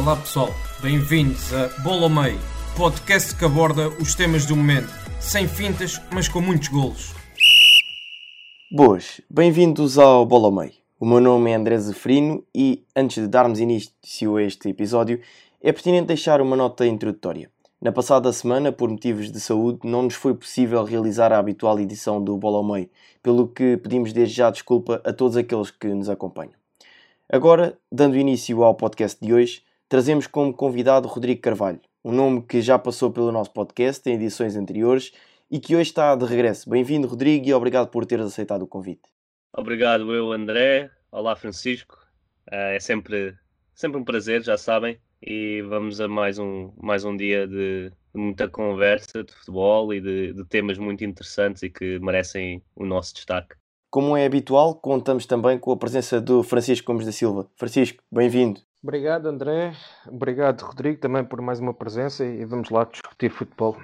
[0.00, 0.48] Olá pessoal,
[0.80, 2.38] bem-vindos a Bola ao Meio,
[2.74, 4.88] podcast que aborda os temas do momento,
[5.20, 7.12] sem fintas, mas com muitos golos.
[8.72, 10.72] Boas, bem-vindos ao Bola ao Meio.
[10.98, 15.20] O meu nome é André Zefrino e, antes de darmos início a este episódio,
[15.60, 17.50] é pertinente deixar uma nota introdutória.
[17.78, 22.24] Na passada semana, por motivos de saúde, não nos foi possível realizar a habitual edição
[22.24, 22.88] do Bola ao Meio,
[23.22, 26.54] pelo que pedimos desde já desculpa a todos aqueles que nos acompanham.
[27.28, 32.62] Agora, dando início ao podcast de hoje, trazemos como convidado Rodrigo Carvalho, um nome que
[32.62, 35.10] já passou pelo nosso podcast em edições anteriores
[35.50, 36.70] e que hoje está de regresso.
[36.70, 39.02] Bem-vindo, Rodrigo, e obrigado por teres aceitado o convite.
[39.52, 40.88] Obrigado, eu, André.
[41.10, 41.98] Olá, Francisco.
[42.46, 43.34] É sempre,
[43.74, 44.96] sempre um prazer, já sabem.
[45.20, 50.00] E vamos a mais um, mais um dia de, de muita conversa de futebol e
[50.00, 53.56] de, de temas muito interessantes e que merecem o nosso destaque.
[53.90, 57.50] Como é habitual, contamos também com a presença do Francisco Gomes da Silva.
[57.56, 58.60] Francisco, bem-vindo.
[58.82, 59.74] Obrigado, André.
[60.08, 63.76] Obrigado, Rodrigo, também por mais uma presença e vamos lá discutir futebol.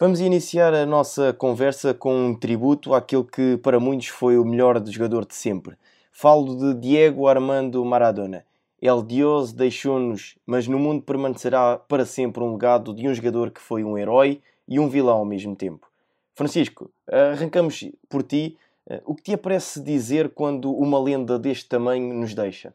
[0.00, 4.84] Vamos iniciar a nossa conversa com um tributo àquele que para muitos foi o melhor
[4.84, 5.76] jogador de sempre.
[6.10, 8.44] Falo de Diego Armando Maradona.
[8.80, 13.60] El Dios deixou-nos, mas no mundo permanecerá para sempre um legado de um jogador que
[13.60, 15.86] foi um herói e um vilão ao mesmo tempo.
[16.34, 18.58] Francisco, arrancamos por ti.
[19.04, 22.74] O que te aparece dizer quando uma lenda deste tamanho nos deixa?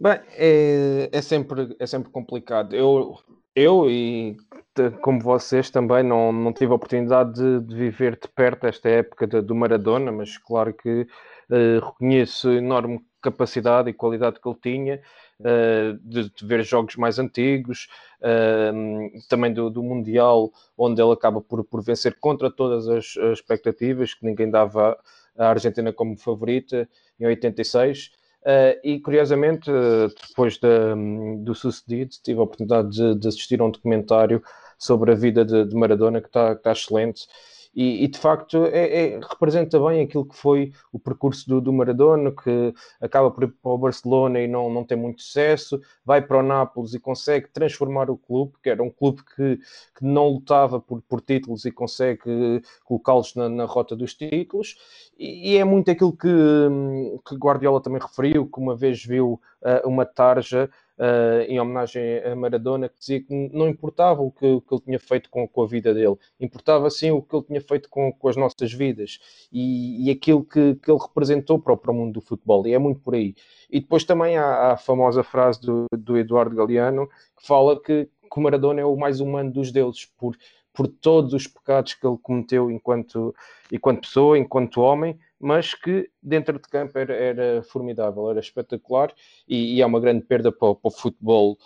[0.00, 2.74] Bem, é, é, sempre, é sempre complicado.
[2.74, 3.18] Eu,
[3.54, 4.36] eu e
[5.02, 9.26] como vocês também não, não tive a oportunidade de, de viver de perto esta época
[9.26, 11.00] de, do Maradona, mas claro que
[11.50, 15.02] uh, reconheço enorme capacidade e qualidade que ele tinha
[15.40, 17.88] uh, de, de, ver jogos mais antigos,
[18.20, 23.38] uh, também do, do, Mundial, onde ele acaba por, por vencer contra todas as, as
[23.38, 24.96] expectativas, que ninguém dava
[25.36, 26.88] a Argentina como favorita
[27.18, 28.12] em 86.
[28.48, 30.68] Uh, e curiosamente, uh, depois de,
[31.44, 34.42] do sucedido, tive a oportunidade de, de, assistir a um documentário
[34.78, 37.26] sobre a vida de, de Maradona que está tá excelente.
[37.74, 41.72] E, e, de facto é, é, representa bem aquilo que foi o percurso do, do,
[41.72, 46.20] Maradona, que acaba por ir para o Barcelona e não, não tem muito sucesso, vai
[46.20, 50.28] para o Nápoles e consegue transformar o clube, que era um clube que, que não
[50.28, 54.76] lutava por, por títulos e consegue colocá-los na, na, rota dos títulos,
[55.18, 56.28] e, e, é muito aquilo que,
[57.26, 62.34] que Guardiola também referiu, que uma vez viu uh, uma tarja uh, em homenagem a
[62.34, 65.62] Maradona, que dizia que não importava o que, o que ele tinha feito com, com,
[65.62, 69.18] a vida dele, importava sim o que ele tinha feito com, com as nossas vidas
[69.52, 72.74] e, e aquilo que, que, ele representou para o, para o, mundo do futebol, e
[72.74, 73.34] é muito por aí.
[73.70, 78.38] E depois também há a famosa frase do, do Eduardo Galeano, que fala que, que
[78.38, 80.36] o Maradona é o mais humano dos deuses, por,
[80.72, 83.34] por todos os pecados que ele cometeu enquanto,
[83.72, 89.12] enquanto pessoa, enquanto homem, mas que dentro de campo era, era formidável, era espetacular
[89.46, 91.58] e, e, é uma grande perda para, para o futebol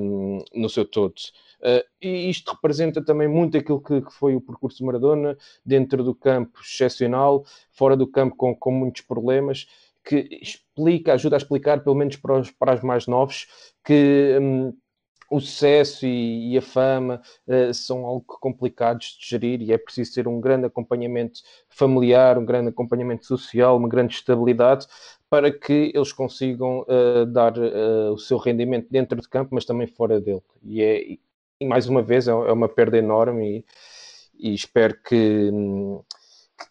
[0.00, 1.14] um, no seu todo.
[1.60, 6.04] Uh, e isto representa também muito aquilo que, que, foi o percurso de Maradona, dentro
[6.04, 9.66] do campo excepcional, fora do campo com, com muitos problemas,
[10.04, 13.46] que explica, ajuda a explicar, pelo menos para os, para os mais novos,
[13.84, 14.72] que um,
[15.30, 20.14] o sucesso e, e a fama uh, são algo complicados de gerir e é preciso
[20.14, 24.86] ter um grande acompanhamento familiar, um grande acompanhamento social, uma grande estabilidade
[25.28, 29.86] para que eles consigam uh, dar uh, o seu rendimento dentro de campo, mas também
[29.86, 30.42] fora dele.
[30.62, 31.18] E, é,
[31.60, 33.64] e mais uma vez, é, é uma perda enorme
[34.38, 35.50] e, e espero que.
[35.52, 36.17] Hum, que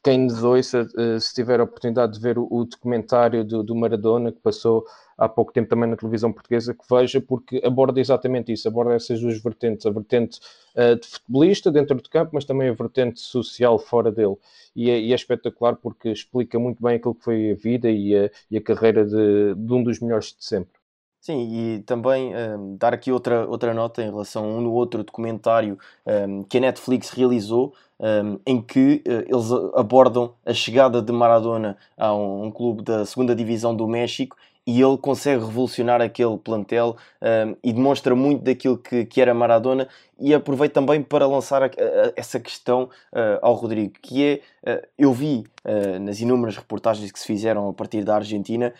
[0.03, 0.87] quem nos ouça,
[1.19, 4.85] se tiver a oportunidade de ver o, o documentário do, do Maradona, que passou
[5.17, 9.19] há pouco tempo também na televisão portuguesa que veja, porque aborda exatamente isso, aborda essas
[9.19, 10.39] duas vertentes, a vertente
[10.75, 14.35] uh, de futebolista dentro do campo, mas também a vertente social fora dele.
[14.75, 18.15] E é, e é, espetacular porque explica muito bem aquilo que foi a vida e
[18.15, 20.76] a, e a carreira de, de um dos melhores de sempre.
[21.19, 25.77] Sim, e também um, dar aqui outra, outra nota em relação a um outro documentário
[26.05, 31.75] um, que a Netflix realizou, um, em que uh, eles abordam a chegada de Maradona
[31.97, 34.37] a um, clube da segunda divisão do México
[34.67, 39.87] e ele consegue revolucionar aquele plantel um, e demonstra muito daquilo que, que era Maradona
[40.19, 41.69] e aproveito também para lançar a, a,
[42.17, 47.17] essa questão uh, ao Rodrigo, que é, uh, eu vi uh, nas inúmeras reportagens que
[47.17, 48.73] se fizeram a partir da Argentina,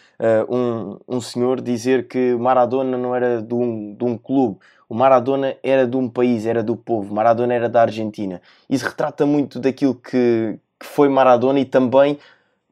[0.49, 4.57] um, um senhor dizer que Maradona não era de um, de um clube,
[4.89, 8.41] o Maradona era de um país, era do povo, Maradona era da Argentina.
[8.69, 12.17] Isso retrata muito daquilo que, que foi Maradona e também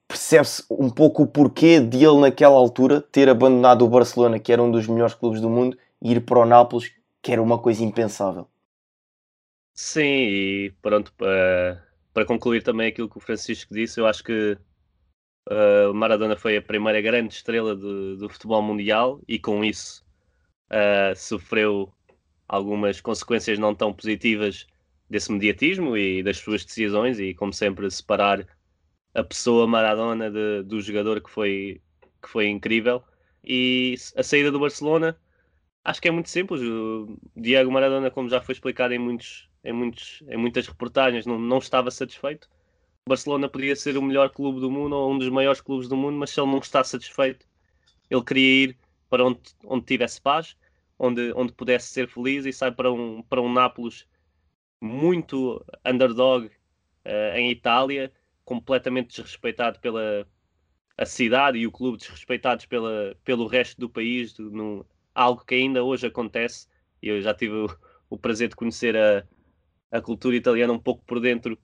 [0.08, 4.62] percebe-se um pouco o porquê de ele naquela altura ter abandonado o Barcelona, que era
[4.62, 6.92] um dos melhores clubes do mundo, e ir para o Nápoles,
[7.22, 8.48] que era uma coisa impensável.
[9.74, 14.58] Sim, e pronto, para, para concluir também aquilo que o Francisco disse, eu acho que
[15.50, 20.06] uh, Maradona foi a primeira grande estrela do, do futebol mundial e com isso
[20.72, 21.92] uh, sofreu
[22.48, 24.68] algumas consequências não tão positivas
[25.10, 28.48] desse mediatismo e das suas decisões e como sempre separar
[29.16, 31.82] a pessoa Maradona de, do jogador que foi,
[32.22, 33.04] que foi incrível.
[33.44, 35.18] E a saída do Barcelona
[35.84, 36.62] acho que é muito simples.
[36.62, 41.40] O Diego Maradona como já foi explicado em muitos em, muitos, em muitas reportagens, não,
[41.40, 42.48] não estava satisfeito.
[43.06, 45.98] O Barcelona podia ser o melhor clube do mundo ou um dos maiores clubes do
[45.98, 47.46] mundo, mas se ele não está satisfeito,
[48.10, 48.78] ele queria ir
[49.10, 50.56] para onde, onde tivesse paz,
[50.98, 54.06] onde, onde pudesse ser feliz e sai para um, para um Nápoles
[54.82, 58.12] muito underdog uh, em Itália,
[58.46, 60.28] completamente desrespeitado pela
[60.98, 64.84] a cidade e o clube desrespeitados pela, pelo resto do país, num,
[65.14, 66.68] algo que ainda hoje acontece.
[67.02, 67.78] Eu já tive o,
[68.10, 69.26] o prazer de conhecer a,
[69.92, 71.58] a cultura italiana um pouco por dentro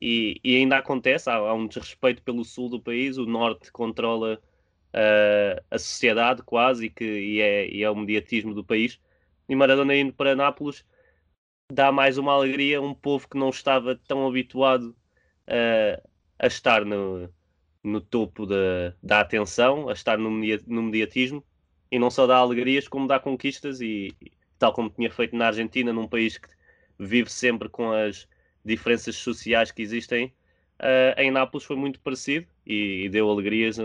[0.00, 4.40] e, e ainda acontece, há, há, um desrespeito pelo sul do país, o norte controla
[4.94, 8.98] uh, a sociedade quase e, que, e, é, e é o mediatismo do país.
[9.48, 10.84] E Maradona indo para Nápoles
[11.70, 14.96] dá mais uma alegria um povo que não estava tão habituado
[15.46, 16.09] uh,
[16.40, 17.28] a estar no,
[17.84, 21.44] no topo da, da atenção, a estar no, no mediatismo,
[21.92, 24.14] e não só dá alegrias, como dá conquistas, e
[24.58, 26.48] tal como tinha feito na Argentina, num país que
[26.98, 28.26] vive sempre com as
[28.64, 30.32] diferenças sociais que existem,
[30.78, 33.84] uh, em Nápoles foi muito parecido e, e deu alegrias a,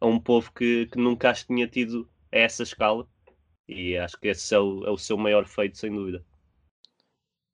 [0.00, 3.06] a, um povo que, que nunca as tinha tido a essa escala.
[3.68, 6.24] E acho que esse é o, é o seu maior feito, sem dúvida.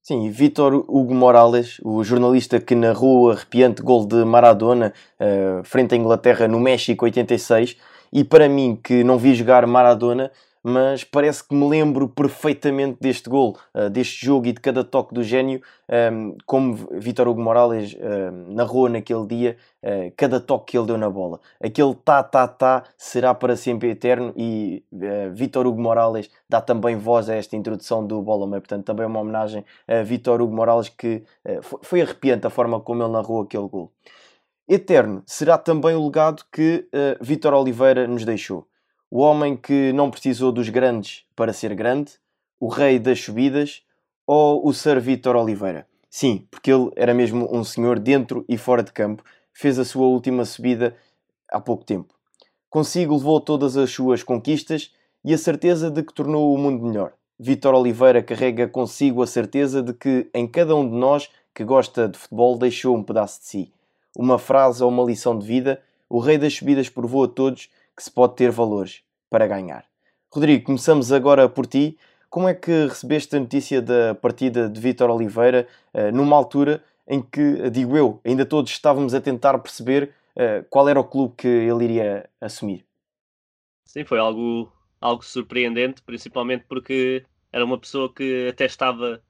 [0.09, 5.97] Sim, Vítor Hugo Morales, o jornalista que narrou o arrepiante gol de Maradona uh, frente
[5.97, 7.77] à Inglaterra no México 86,
[8.13, 10.31] e para mim que não vi jogar Maradona,
[10.69, 15.15] mas parece que me lembro perfeitamente deste gol, uh, deste jogo e de cada toque
[15.15, 20.79] do gênio, ehm, como Vitor Hugo Morales uh, narrou naquele dia, uh, cada toque que
[20.79, 21.39] ele deu na bola.
[21.63, 26.97] Aquele tá, tá, tá será para sempre eterno e uh, Vitor Hugo Morales dá também
[26.97, 30.89] voz a esta introdução do Bola Meio, portanto também uma homenagem a Vitor Hugo Morales
[30.89, 31.23] que
[31.61, 33.93] foi, arrepiante a forma como ele narrou aquele gol.
[34.69, 36.89] Eterno será também o legado que
[37.21, 38.67] Vitor Oliveira nos deixou
[39.17, 42.13] o homem que não precisou dos grandes para ser grande,
[42.61, 43.83] o rei das subidas
[44.27, 45.87] ou o Sir Vítor Oliveira?
[46.11, 49.25] Sim, porque ele era mesmo um senhor dentro e fora de campo,
[49.55, 50.95] fez a sua última subida
[51.51, 52.13] há pouco tempo.
[52.69, 54.93] Consigo levou todas as suas conquistas
[55.25, 57.15] e a certeza de que tornou o mundo melhor.
[57.39, 62.07] Vítor Oliveira carrega consigo a certeza de que em cada um de nós que gosta
[62.07, 63.73] de futebol deixou um pedaço de si.
[64.15, 68.05] Uma frase ou uma lição de vida, o rei das subidas provou a todos que
[68.05, 69.85] se pode ter valores para ganhar.
[70.33, 71.99] Rodrigo, começamos agora por ti.
[72.29, 77.23] Como é que recebeste a notícia da partida de Vítor Oliveira uh, numa altura em
[77.23, 81.47] que, digo eu, ainda todos estávamos a tentar perceber uh, qual era o clube que
[81.47, 82.85] ele iria assumir?
[83.85, 84.71] Sim, foi algo,
[85.01, 89.23] algo surpreendente, principalmente porque era uma pessoa que até estava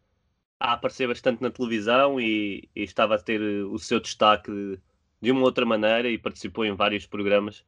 [0.58, 4.80] a aparecer bastante na televisão e, e estava a ter o seu destaque de,
[5.20, 7.64] de uma outra maneira e participou em vários programas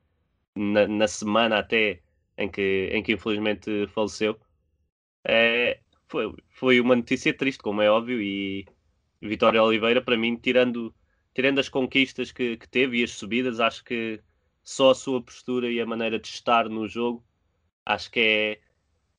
[0.57, 2.01] na, na semana até
[2.39, 4.39] em que, em que infelizmente faleceu.
[5.25, 8.65] É, foi, foi uma notícia triste, como é óbvio, e
[9.21, 10.95] Vitória Oliveira, para mim, tirando,
[11.35, 14.23] tirando as conquistas que, que teve e as subidas, acho que
[14.63, 17.25] só a sua postura e a maneira de estar no jogo,
[17.85, 18.61] acho que é,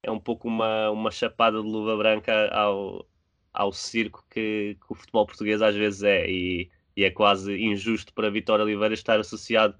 [0.04, 3.08] é um pouco uma, uma chapada de luva branca ao,
[3.54, 8.14] ao circo que, que o futebol português às vezes é, e, e é quase injusto
[8.14, 9.76] para Vitória Oliveira estar associado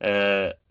[0.00, 0.65] uh,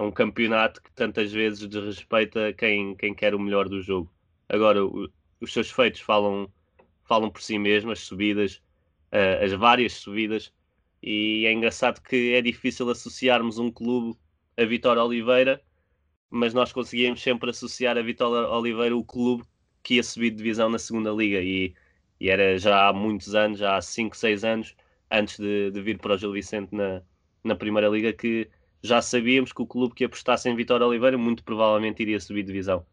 [0.00, 4.10] é um campeonato que tantas vezes desrespeita quem, quem quer o melhor do jogo.
[4.48, 6.50] Agora, o, os seus feitos falam,
[7.04, 8.62] falam por si mesmos, as subidas,
[9.12, 10.52] uh, as várias subidas,
[11.02, 14.18] e é engraçado que é difícil associarmos um clube
[14.56, 15.62] a Vitória Oliveira,
[16.30, 19.44] mas nós conseguimos sempre associar a Vitória Oliveira o clube
[19.82, 21.74] que ia subir de divisão na segunda liga, e,
[22.18, 24.74] e era já há muitos anos, já há 5, 6 anos,
[25.10, 27.02] antes de, de vir para o Gil Vicente na,
[27.44, 28.48] na primeira liga, que
[28.82, 32.84] já sabíamos que o clube que apostasse em Vitória Oliveira muito provavelmente iria subir divisão.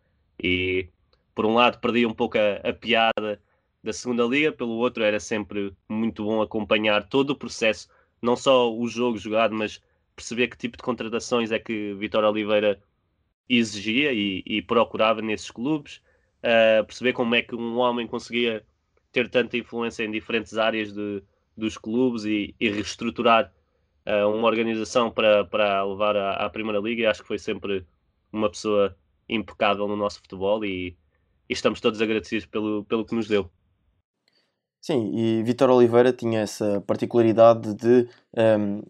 [0.41, 0.89] E
[1.33, 3.41] por um lado perdia um pouco a, a piada
[3.83, 7.87] da segunda liga, pelo outro era sempre muito bom acompanhar todo o processo,
[8.21, 9.81] não só o jogo jogado, mas
[10.15, 12.81] perceber que tipo de contratações é que Vitória Oliveira
[13.47, 16.01] exigia e, e procurava nesses clubes,
[16.39, 18.65] uh, perceber como é que um homem conseguia
[19.11, 21.23] ter tanta influência em diferentes áreas de,
[21.55, 23.53] dos clubes e, e reestruturar
[24.27, 27.03] uma organização para, para levar à, à Primeira Liga.
[27.03, 27.85] E acho que foi sempre
[28.31, 28.95] uma pessoa
[29.29, 30.97] impecável no nosso futebol e,
[31.49, 33.49] e estamos todos agradecidos pelo, pelo que nos deu.
[34.81, 38.81] Sim, e Vitor Oliveira tinha essa particularidade de um,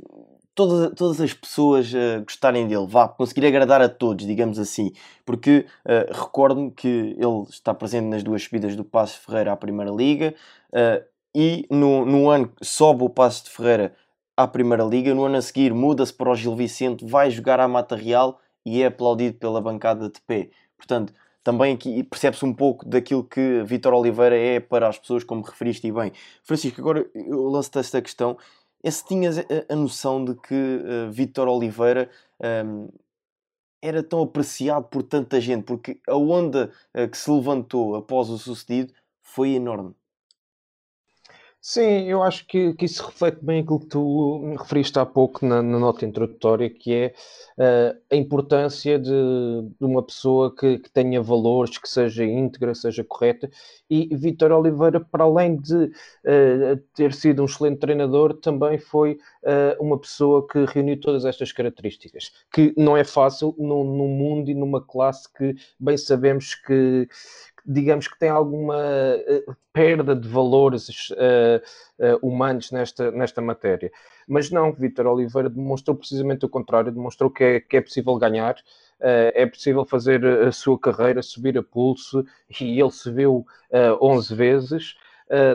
[0.54, 4.92] todas, todas as pessoas uh, gostarem dele, vá, conseguir agradar a todos, digamos assim,
[5.26, 9.92] porque uh, recordo-me que ele está presente nas duas subidas do Passo Ferreira à Primeira
[9.92, 10.36] Liga
[10.72, 13.96] uh, e no, no ano sobe o Passo de Ferreira
[14.38, 17.68] à Primeira Liga, no ano a seguir muda-se para o Gil Vicente, vai jogar à
[17.68, 20.52] Mata Real e é aplaudido pela bancada de pé.
[20.78, 21.12] Portanto,
[21.44, 25.92] também aqui percebe-se um pouco daquilo que Vitor Oliveira é para as pessoas, como referiste
[25.92, 26.12] bem.
[26.44, 28.38] Francisco, agora eu lanço-te esta questão.
[28.84, 32.10] É se tinhas a, noção de que uh, Vitor Oliveira
[32.66, 32.90] um,
[33.82, 38.38] era tão apreciado por tanta gente, porque a onda uh, que se levantou após o
[38.38, 39.96] sucedido foi enorme.
[41.70, 45.62] Sim, eu acho que, que isso reflete bem aquilo que tu referiste há pouco na,
[45.62, 47.14] na nota introdutória, que é
[47.58, 53.04] uh, a importância de, de uma pessoa que, que, tenha valores, que seja íntegra, seja
[53.04, 53.50] correta.
[53.90, 59.84] E Vitor Oliveira, para além de uh, ter sido um excelente treinador, também foi uh,
[59.84, 64.80] uma pessoa que reuniu todas estas características, que não é fácil num mundo e numa
[64.80, 67.10] classe que bem sabemos que
[67.68, 71.62] digamos que tem alguma uh, perda de valores uh,
[72.00, 73.92] uh, humanos nesta, nesta matéria.
[74.26, 78.56] Mas não, Vítor Oliveira demonstrou precisamente o contrário, demonstrou que é, que é possível ganhar,
[79.00, 82.26] é possível fazer a sua carreira, subir a pulso,
[82.60, 83.46] e ele se viu
[84.02, 84.96] 11 vezes,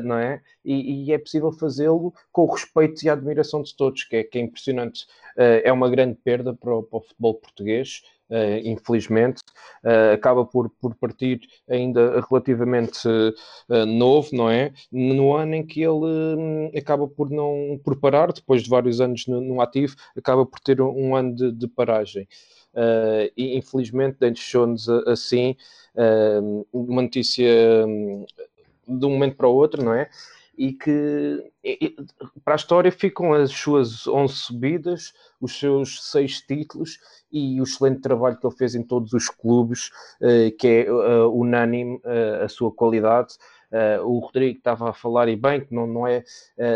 [0.05, 0.41] não é?
[0.65, 4.25] E, e é possível fazê-lo com o respeito e a admiração de todos, que é,
[4.25, 5.07] que é impressionante.
[5.37, 8.22] é uma grande perda para o, para o futebol português, uh,
[8.65, 9.43] infelizmente,
[9.85, 14.73] uh, acaba por, por partir ainda relativamente uh, novo, não é?
[14.91, 19.27] No ano em que ele um, acaba por não por parar, depois de vários anos
[19.27, 22.27] no, no ativo, acaba por ter um, ano de, de paragem.
[23.37, 25.57] e infelizmente deixou-nos assim
[26.73, 27.47] uma notícia
[27.87, 28.25] um,
[28.87, 30.09] de um momento para o outro, não é?
[30.57, 31.97] E que e,
[32.45, 36.99] para a história ficam as suas 11 subidas, os seus seis títulos
[37.31, 39.91] e o excelente trabalho que ele fez em todos os clubes,
[40.21, 43.35] uh, que é uh, unânime uh, a sua qualidade.
[44.05, 46.23] o Rodrigo estava a falar e bem que não, não, é,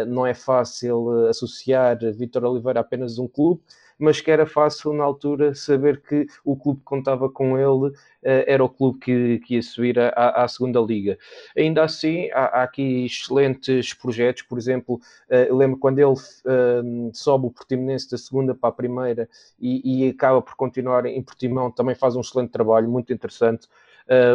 [0.06, 3.60] não é fácil associar Vitor Oliveira a apenas um clube,
[3.98, 7.94] mas que era fácil na altura saber que o clube que contava com ele uh,
[8.22, 11.18] era o clube que, que ia subir à, à segunda liga.
[11.56, 15.00] Ainda assim, há, há aqui excelentes projetos, por exemplo,
[15.30, 20.10] uh, lembro quando ele uh, sobe o Portimonense da segunda para a primeira e, e,
[20.10, 23.68] acaba por continuar em Portimão, também faz um excelente trabalho, muito interessante.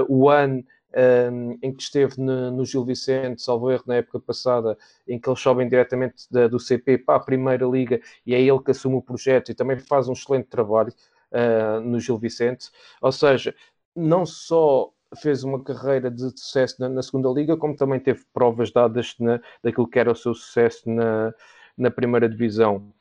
[0.10, 0.64] o ano
[1.32, 5.30] um, em que esteve no, no, Gil Vicente, salvo erro, na época passada, em que
[5.30, 8.96] eles sobem diretamente da, do CP para a Primeira Liga e é ele que assume
[8.96, 10.94] o projeto e também faz um excelente trabalho
[11.32, 12.70] uh, no Gil Vicente.
[13.02, 13.56] Ou seja,
[13.96, 18.72] não só fez uma carreira de sucesso na, na segunda liga, como também teve provas
[18.72, 21.34] dadas na, daquilo que era o seu sucesso na,
[21.78, 22.94] na primeira divisão.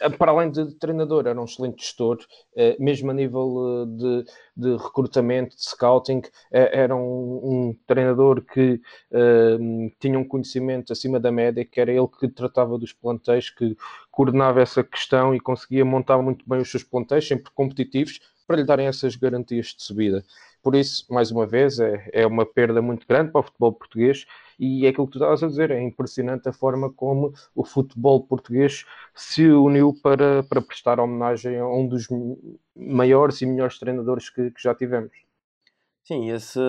[0.00, 2.18] Eh, para além de treinador, era um excelente gestor,
[2.54, 4.24] eh, mesmo a nível eh, de,
[4.56, 11.30] de recrutamento, de scouting, era um, um treinador que uh, tinha um conhecimento acima da
[11.32, 13.76] média, que era ele que tratava dos plantéis, que
[14.10, 18.64] coordenava essa questão e conseguia montar muito bem os seus plantéis, sempre competitivos, para lhe
[18.64, 20.24] darem essas garantias de subida.
[20.66, 24.26] Por isso, mais uma vez, é, é uma perda muito grande para o futebol português
[24.58, 28.20] e é aquilo que tu estavas a dizer, é impressionante a forma como o futebol
[28.26, 32.08] português se uniu para, para prestar homenagem a um dos
[32.74, 35.12] maiores e melhores treinadores que, que já tivemos.
[36.02, 36.60] Sim, essa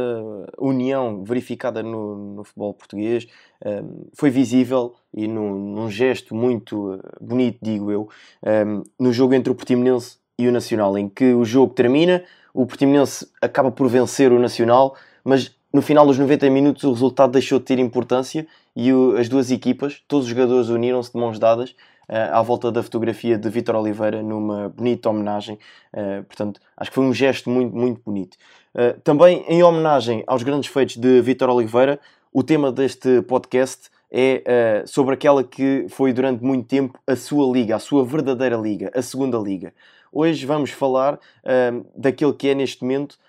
[0.60, 3.26] união verificada no, no futebol português
[3.66, 8.10] um, ehm, foi visível e num, num, gesto muito bonito, digo eu,
[8.44, 12.24] um, ehm, no jogo entre o Portimonense e o Nacional, em que o jogo termina,
[12.58, 17.34] o Portimonense acaba por vencer o Nacional, mas no final dos 90 minutos o resultado
[17.34, 21.38] deixou de ter importância e o, as duas equipas, todos os jogadores uniram-se de mãos
[21.38, 21.70] dadas
[22.10, 25.60] uh, à volta da fotografia de Vitor Oliveira numa bonita homenagem.
[25.94, 28.36] Uh, portanto, acho que foi um gesto muito, muito bonito.
[28.74, 32.00] Uh, também em homenagem aos grandes feitos de Vitor Oliveira,
[32.34, 37.76] o tema deste podcast é sobre aquela que foi durante muito tempo a sua liga,
[37.76, 39.74] a sua verdadeira liga, a segunda liga.
[40.20, 43.20] Hoje vamos falar uh, daquele que é neste momento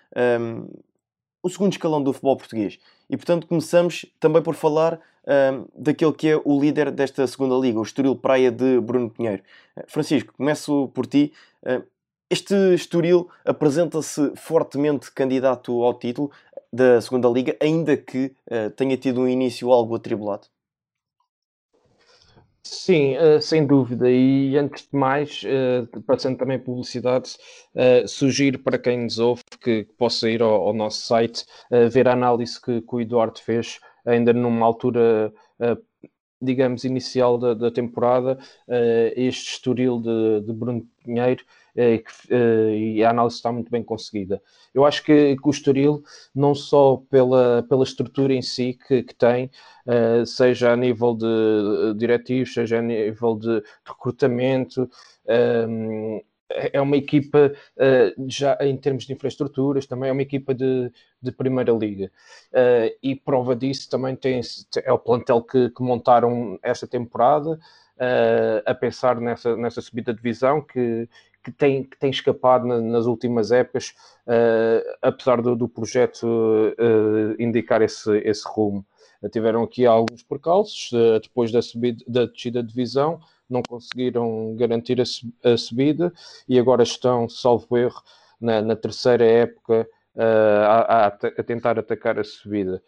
[0.40, 0.66] um,
[1.42, 2.78] o segundo escalão do futebol português.
[3.10, 7.78] E portanto começamos também por falar um, daquele que é o líder desta segunda liga,
[7.78, 9.42] o Estoril Praia de Bruno Pinheiro.
[9.86, 11.30] Francisco, começo por ti.
[11.62, 11.84] Uh,
[12.30, 16.30] este Estoril apresenta-se fortemente candidato ao título
[16.72, 20.46] da segunda liga, ainda que uh, tenha tido um início algo atribulado.
[22.62, 24.10] Sim, uh, sem dúvida.
[24.10, 27.36] E antes de mais, uh, passando também publicidade,
[27.74, 31.44] uh, sugiro para quem nos ouve que, possa ir ao, nosso site
[31.90, 35.32] ver a análise que, o Eduardo fez, ainda numa altura,
[36.40, 38.38] digamos, inicial da, da temporada,
[39.16, 41.44] este estoril de Bruno Pinheiro
[41.76, 44.42] eh, eh, e a análise está muito bem conseguida.
[44.74, 46.02] Eu acho que, que o Estoril,
[46.34, 49.50] não só pela, pela estrutura em si que, que tem,
[49.86, 54.90] eh, seja a nível de diretivos, seja a nível de, de recrutamento,
[56.50, 57.52] é uma equipa
[58.26, 62.10] já em termos de infraestruturas, também é uma equipa de, de primeira liga.
[63.02, 64.40] e prova disso também tem
[64.82, 67.58] é o plantel que, que montaram esta temporada.
[68.64, 71.08] a pensar nessa, nessa subida de divisão que,
[71.42, 73.94] que tem, que tem escapado na, nas últimas épocas,
[74.26, 78.84] uh, apesar do, do projeto uh, indicar esse, esse rumo.
[79.22, 80.90] Uh, tiveram aqui alguns percalços
[81.22, 86.12] depois da, subida, da descida de divisão, não conseguiram garantir a, a subida
[86.48, 88.02] e agora estão, salvo erro,
[88.40, 89.88] na, na terceira época
[90.18, 92.82] a, a, a, tentar atacar a subida.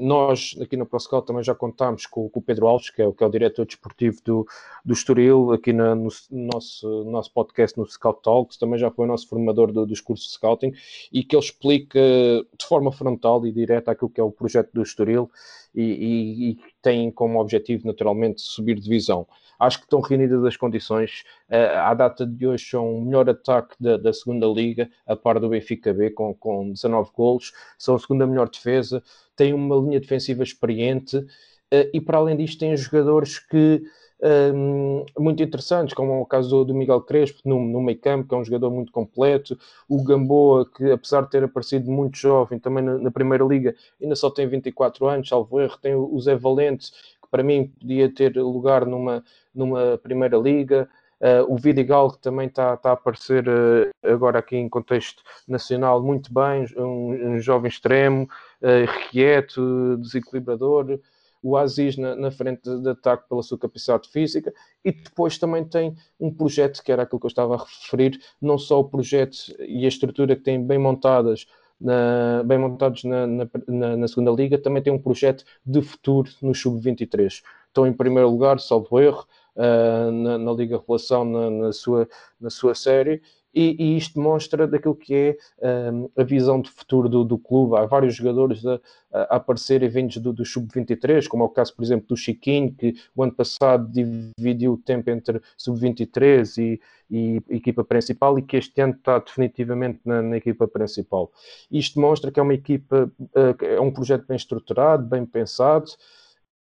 [0.00, 3.22] Nós, aqui no Pascal, também já contámos com, com, o Pedro Alves, que é, que
[3.22, 4.46] é o diretor desportivo do,
[4.84, 9.08] do Estoril, aqui na, no nosso, nosso podcast no Scout Talks, também já foi o
[9.08, 10.72] nosso formador do, dos cursos de Scouting,
[11.12, 14.82] e que ele explica de forma frontal e direta aquilo que é o projeto do
[14.82, 15.30] Estoril
[15.78, 19.26] e, e, e tem como objetivo, naturalmente, subir divisão.
[19.58, 21.24] Acho que estão reunidas as condições.
[21.48, 25.38] Uh, à data de hoje são o melhor ataque da, da, segunda liga, a par
[25.38, 29.02] do Benfica B, com, com 19 golos, são a segunda melhor defesa,
[29.36, 31.16] têm uma linha defensiva experiente.
[31.16, 33.82] Uh, e para além disto têm jogadores que
[34.20, 38.38] um, muito interessantes, como o caso do, Miguel Crespo no, no meio campo, que é
[38.38, 39.58] um jogador muito completo,
[39.88, 44.16] o Gamboa, que apesar de ter aparecido muito jovem, também na, na Primeira Liga, ainda
[44.16, 46.90] só tem 24 anos, salvo erro, tem o Zé Valente,
[47.22, 49.22] que para mim podia ter lugar numa,
[49.54, 50.88] numa Primeira Liga,
[51.20, 56.00] Uh, o Vidigal, que também está tá a aparecer uh, agora aqui em contexto nacional
[56.00, 58.28] muito bem, um, um jovem extremo,
[58.62, 61.00] uh, requieto, desequilibrador,
[61.42, 64.52] o Aziz na, na frente de, de, ataque pela sua capacidade física,
[64.84, 68.58] e depois também tem um projeto, que era aquilo que eu estava a referir, não
[68.58, 71.46] só o projeto e a estrutura que tem bem montadas,
[71.80, 76.54] na, bem montados na, na, na, segunda liga, também tem um projeto de futuro no
[76.54, 77.42] sub-23.
[77.68, 79.24] Estão em primeiro lugar, salvo erro,
[79.54, 82.08] uh, na, Liga Revelação na, sua,
[82.40, 83.22] na sua série,
[83.58, 85.12] e, e, isto mostra daquilo que
[85.60, 87.76] é um, a visão de futuro do, do, clube.
[87.76, 88.80] Há vários jogadores a,
[89.12, 92.94] a aparecerem vindos do, do Sub-23, como é o caso, por exemplo, do Chiquinho, que
[93.16, 98.80] o ano passado dividiu o tempo entre Sub-23 e, e equipa principal e que este
[98.80, 101.32] ano está definitivamente na, na, equipa principal.
[101.68, 105.90] Isto mostra que é uma equipa, uh, é um projeto bem estruturado, bem pensado,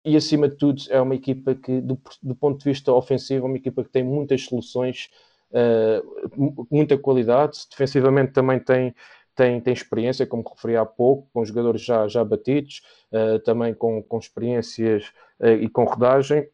[0.03, 3.49] e acima de tudo é uma equipa que, do, do ponto de vista ofensivo, é
[3.49, 5.11] uma equipa que tem muitas soluções
[5.51, 8.95] uh, muita qualidade, defensivamente também tem,
[9.35, 12.83] tem, tem experiência, como referi há pouco, com jogadores já, já batidos,
[13.13, 16.49] uh, também com, com experiências uh, e com rodagem.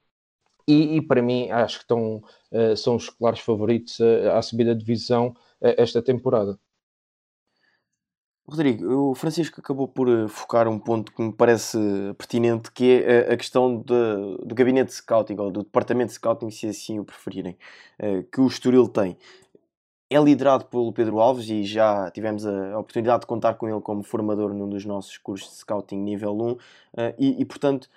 [0.66, 2.22] E, e, para mim, acho que estão,
[2.76, 4.00] são os claros favoritos
[4.32, 6.56] à subida de divisão esta temporada.
[8.46, 11.78] Rodrigo, o Francisco acabou por eh, focar um ponto que me parece
[12.18, 13.94] pertinente, que é a questão de,
[14.44, 17.56] do gabinete de scouting, ou do departamento de scouting, se assim o preferirem,
[17.98, 19.16] eh, que o Estoril tem.
[20.10, 24.02] É liderado pelo Pedro Alves e já tivemos a oportunidade de contar com ele como
[24.02, 26.56] formador num dos nossos cursos de scouting nível 1
[26.98, 27.88] eh, e, e portanto,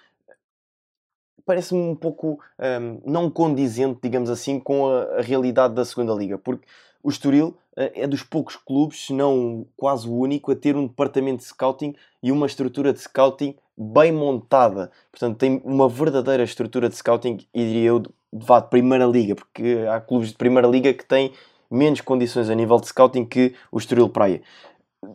[1.45, 6.37] parece-me um pouco um, não condizente, digamos assim, com a, a realidade da segunda liga,
[6.37, 6.65] porque
[7.03, 10.87] o Estoril eh, é dos poucos clubes, se não quase o único, a ter um
[10.87, 14.89] departamento de scouting e uma estrutura de scouting bem montada.
[15.11, 19.85] Portanto, tem uma verdadeira estrutura de scouting, e diria eu, de, de primeira liga, porque
[19.87, 21.31] há clubes de primeira liga que têm
[21.69, 24.41] menos condições a nível de scouting que o Estoril Praia.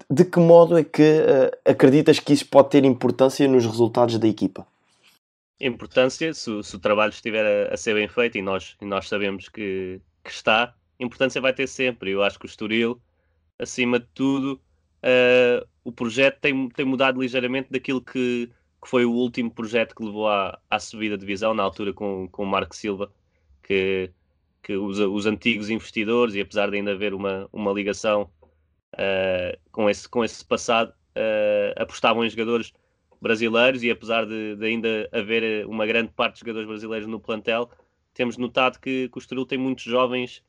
[0.09, 4.29] De que modo é que uh, acreditas que isso pode ter importância nos resultados da
[4.29, 4.65] equipa?
[5.61, 9.09] Importância, se, se o trabalho estiver a, a, ser bem feito, e nós, e nós
[9.09, 12.13] sabemos que, que está, importância vai ter sempre.
[12.13, 13.01] Eu acho que o Estoril,
[13.59, 14.61] acima de tudo,
[15.03, 18.51] uh, o projeto tem, tem mudado ligeiramente daquilo que,
[18.83, 22.29] que foi o último projeto que levou à, à subida de divisão, na altura com,
[22.29, 23.13] com o Marco Silva,
[23.63, 24.11] que,
[24.63, 28.31] que os, os antigos investidores, e apesar de ainda haver uma, uma ligação
[28.95, 32.73] uh, com, esse, com esse passado, uh, apostavam em jogadores
[33.21, 37.71] brasileiros e apesar de, de, ainda haver uma grande parte de jogadores brasileiros no plantel,
[38.15, 40.43] temos notado que, que o Estoril tem muitos jovens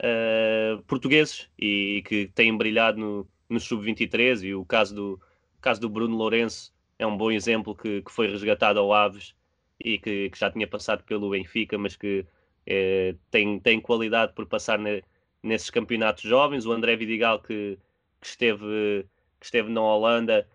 [0.00, 5.20] uh, portugueses e, que têm brilhado no, no sub-23 e o caso do,
[5.60, 9.34] caso do Bruno Lourenço é um bom exemplo que, que foi resgatado ao Aves
[9.80, 12.24] e que, que, já tinha passado pelo Benfica, mas que
[12.66, 15.02] eh, tem, tem qualidade por passar ne,
[15.42, 16.66] nesses campeonatos jovens.
[16.66, 17.78] O André Vidigal, que,
[18.20, 19.04] que, esteve,
[19.40, 20.46] que esteve na Holanda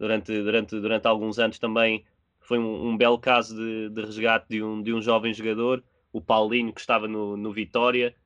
[0.00, 2.04] durante, durante, durante alguns anos, também
[2.40, 5.84] foi um, um belo caso de, de, resgate de um, de um jovem jogador.
[6.10, 8.16] O Paulinho, que estava no, no Vitória.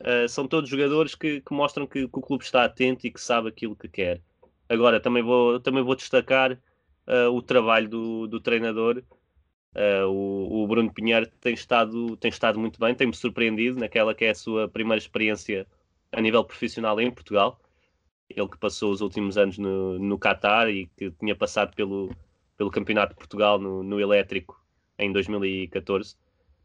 [0.00, 3.20] Uh, são todos jogadores que, que mostram que, que, o clube está atento e que
[3.20, 4.22] sabe aquilo que quer.
[4.68, 9.02] Agora, também vou, também vou destacar uh, o trabalho do, do treinador.
[9.74, 14.24] Uh, o, o, Bruno Pinheiro tem estado, tem estado muito bem, tem-me surpreendido naquela que
[14.24, 15.66] é a sua primeira experiência
[16.12, 17.60] a nível profissional em Portugal.
[18.34, 22.10] Ele que passou os últimos anos no, no Qatar e que tinha passado pelo,
[22.56, 24.60] pelo Campeonato de Portugal no, no Elétrico
[24.98, 26.16] em 2014.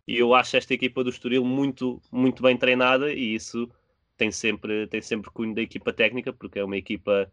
[0.07, 3.69] E eu acho esta equipa do Estoril muito, muito bem treinada e isso
[4.17, 7.31] tem sempre, tem sempre cunho da equipa técnica, porque é uma equipa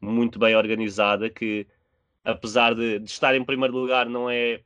[0.00, 1.66] muito bem organizada que,
[2.24, 4.62] apesar de, de estar em primeiro lugar, não é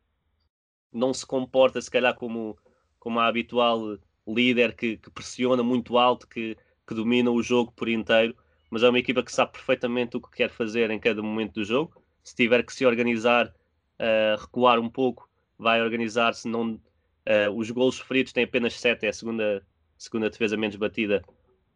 [0.92, 2.56] não se comporta se calhar como,
[2.98, 7.88] como a habitual líder que, que pressiona muito alto, que, que domina o jogo por
[7.88, 8.34] inteiro,
[8.76, 11.64] mas é uma equipa que sabe perfeitamente o que quer fazer em cada momento do
[11.64, 11.96] jogo.
[12.22, 15.26] Se tiver que se organizar, uh, recuar um pouco,
[15.58, 16.46] vai organizar-se.
[16.46, 21.24] Não, uh, os golos sofridos têm apenas 7, é a segunda, segunda defesa menos batida.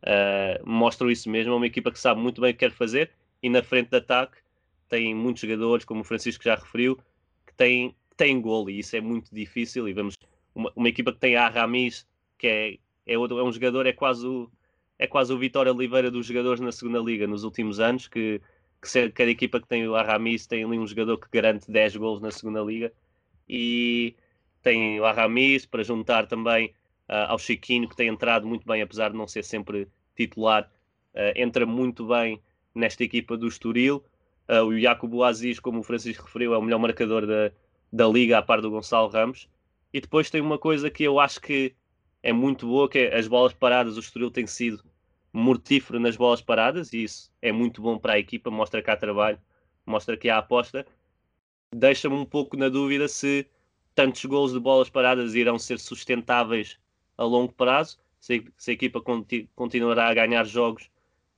[0.03, 1.55] Uh, mostram isso mesmo.
[1.55, 3.11] É uma equipa que sabe muito bem o que quer fazer
[3.43, 4.37] e na frente de ataque
[4.87, 6.99] tem muitos jogadores, como o Francisco já referiu,
[7.47, 9.89] que têm, têm gol e isso é muito difícil.
[9.89, 10.19] E vemos
[10.55, 13.93] uma, uma equipa que tem a Ramis, que é, é, outro, é um jogador, é
[13.95, 14.51] quase o,
[15.01, 18.39] é quase o Vitória Oliveira dos jogadores na segunda liga nos últimos anos, que,
[18.83, 22.21] que cada equipa que tem o Aramis tem ali um jogador que garante 10 gols
[22.21, 22.93] na segunda liga
[23.49, 24.15] e
[24.63, 26.75] tem o Aramis para juntar também
[27.09, 30.71] uh, ao Chiquinho que tem entrado muito bem, apesar de não ser sempre titular,
[31.15, 32.39] uh, entra muito bem
[32.75, 34.05] nesta equipa do Estoril.
[34.47, 37.51] Uh, o Jacobo Aziz, como o Francisco referiu, é o melhor marcador da,
[37.91, 39.49] da liga, a par do Gonçalo Ramos.
[39.95, 41.75] E depois tem uma coisa que eu acho que
[42.23, 43.97] é muito boa, que é as bolas paradas.
[43.97, 44.90] O Estoril tem sido
[45.33, 48.97] mortífero nas bolas paradas e isso é muito bom para a equipa, mostra que há
[48.97, 49.39] trabalho,
[49.87, 50.87] mostra que há aposta.
[51.75, 53.47] Deixa-me um pouco na dúvida se
[53.95, 56.79] tantos gols de bolas paradas irão ser sustentáveis
[57.17, 60.91] a longo prazo, se, se a equipa conti, continuará a ganhar jogos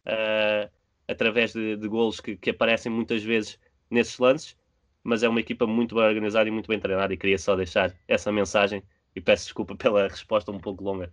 [0.07, 0.71] uh,
[1.09, 3.59] através de, de golos que, que, aparecem muitas vezes
[3.91, 4.57] nesses lances,
[5.03, 7.95] mas é uma equipa muito bem organizada e muito bem treinada e queria só deixar
[8.07, 8.83] essa mensagem
[9.15, 11.13] e peço desculpa pela resposta um pouco longa.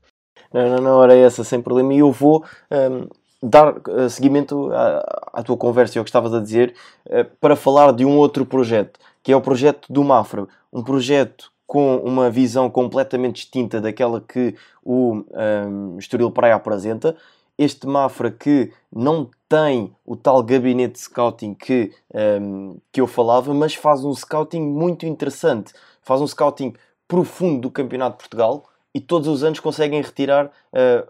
[0.53, 3.07] Não, não, não era essa, sem problema, e eu vou um,
[3.41, 6.73] dar uh, seguimento à, à, tua conversa e ao que estavas a dizer
[7.05, 11.51] uh, para falar de um outro projeto, que é o projeto do Mafra, um projeto
[11.69, 17.15] com uma visão completamente distinta daquela que o um, Estoril Praia apresenta.
[17.59, 21.93] Este Mafra que não tem o tal gabinete de scouting que,
[22.41, 25.71] um, que eu falava, mas faz um scouting muito interessante.
[26.01, 26.73] Faz um scouting
[27.07, 31.09] profundo do Campeonato de Portugal e todos os anos conseguem retirar uh,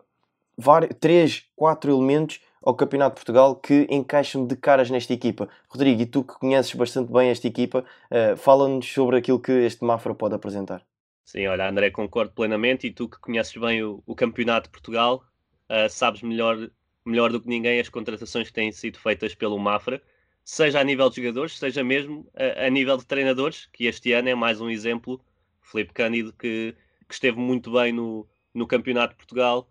[0.57, 5.47] vários, 3, 4 elementos ao Campeonato de Portugal que encaixam de caras nesta equipa.
[5.69, 9.83] Rodrigo, e tu que conheces bastante bem esta equipa, uh, fala-nos sobre aquilo que este
[9.83, 10.85] Mafra pode apresentar.
[11.23, 12.87] Sim, olha, André, concordo plenamente.
[12.87, 15.23] E tu que conheces bem o, o Campeonato de Portugal,
[15.69, 16.69] uh, sabes melhor,
[17.05, 20.01] melhor do que ninguém as contratações que têm sido feitas pelo Mafra,
[20.43, 24.29] seja a nível de jogadores, seja mesmo a, a nível de treinadores, que este ano
[24.29, 25.21] é mais um exemplo.
[25.61, 26.75] Felipe Cândido, que,
[27.09, 29.67] que esteve muito bem no, no Campeonato de Portugal,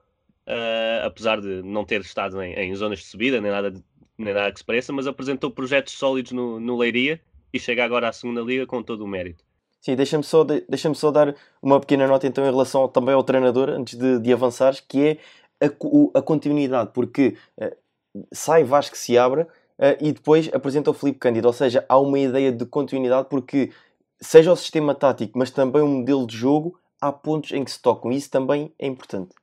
[0.46, 3.72] uh, apesar de não ter estado em, em, zonas de subida, nem nada,
[4.18, 7.20] nem nada que se pareça, mas apresentou projetos sólidos no, no Leiria
[7.54, 9.44] e chega agora à segunda liga com todo o mérito.
[9.80, 13.70] Sim, deixa-me só, deixa só dar uma pequena nota então em relação também ao treinador,
[13.70, 15.18] antes de, de avançares, que
[15.60, 17.76] é a, a continuidade, porque uh,
[18.32, 19.48] sai Vasco se abre uh,
[20.00, 23.70] e depois apresenta o Felipe Cândido, ou seja, há uma ideia de continuidade porque
[24.20, 27.80] seja o sistema tático, mas também o modelo de jogo, há pontos em que se
[27.80, 29.34] tocam, isso também é importante.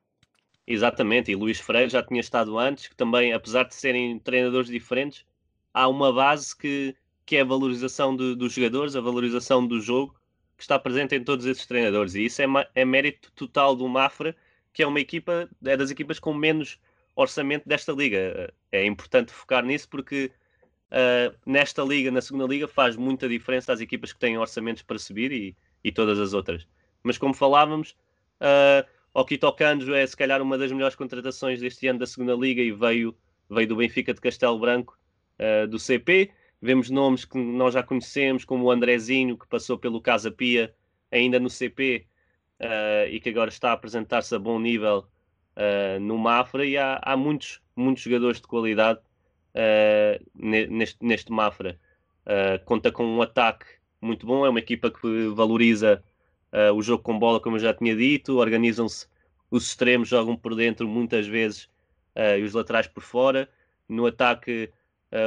[0.68, 5.26] Exatamente, e Luís Freire já tinha estado antes, que também, apesar de serem treinadores diferentes,
[5.74, 10.16] há uma base que, que é a valorização de, dos jogadores, a valorização do jogo,
[10.58, 14.36] que está presente em todos esses treinadores, e isso é, é mérito total do Mafra,
[14.74, 16.80] que é uma equipa, é das equipas com menos
[17.16, 18.54] orçamento desta liga.
[18.72, 20.32] É importante focar nisso porque
[20.92, 25.00] uh, nesta liga, na segunda liga, faz muita diferença às equipas que têm orçamentos para
[25.00, 26.68] subir e, e todas as outras.
[27.06, 27.96] Mas como falávamos,
[28.42, 32.34] uh, o Quito Canjo é se calhar uma das melhores contratações deste ano da segunda
[32.34, 33.16] liga e veio,
[33.48, 34.98] veio do Benfica de Castelo Branco,
[35.40, 36.32] uh, do CP.
[36.60, 40.74] Vemos nomes que nós já conhecemos, como o Andrezinho, que passou pelo Casa Pia,
[41.12, 42.08] ainda no CP,
[42.60, 45.08] uh, e que agora está a apresentar-se a bom nível
[45.56, 46.66] uh, no Mafra.
[46.66, 51.80] E há, há muitos, muitos jogadores de qualidade uh, neste, neste Mafra.
[52.66, 53.66] conta com um ataque
[54.02, 56.04] muito bom, é uma equipa que valoriza
[56.74, 59.08] o jogo com bola, como eu já tinha dito, organizam-se,
[59.52, 61.70] os extremos jogam por dentro muitas vezes
[62.38, 63.50] e os laterais por fora.
[63.88, 64.72] No ataque,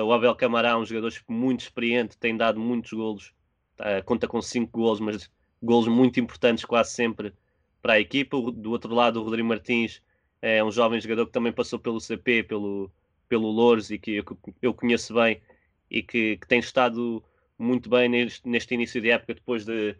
[0.05, 3.35] o Abel Camará, um jogador muito experiente, tem dado muitos golos,
[4.05, 5.31] conta com 5 golos, mas
[5.63, 7.33] golos muito importantes quase sempre
[7.83, 8.37] para a equipa.
[8.53, 10.03] Do outro lado, o Rodrigo Martins
[10.41, 12.91] é um jovem jogador que também passou pelo CP, pelo,
[13.29, 14.25] pelo Louros e que eu,
[14.63, 15.41] eu conheço bem
[15.91, 17.23] e que, que, tem estado
[17.59, 19.97] muito bem neste, neste início de época, depois de,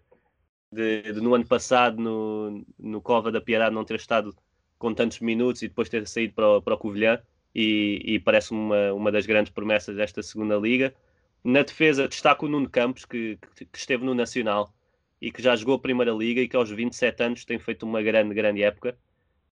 [0.71, 4.35] de, de, no ano passado, no, no Cova da Piedade, não ter estado
[4.79, 7.21] com tantos minutos e depois ter saído para o, para o Covilhã.
[7.55, 10.95] E, e parece-me uma, uma das grandes promessas desta segunda liga.
[11.43, 14.73] Na defesa, destaco o Nuno Campos, que, que, que esteve no Nacional
[15.21, 18.03] e que já jogou a Primeira Liga e que aos 27 anos tem feito uma
[18.03, 18.97] grande, grande época.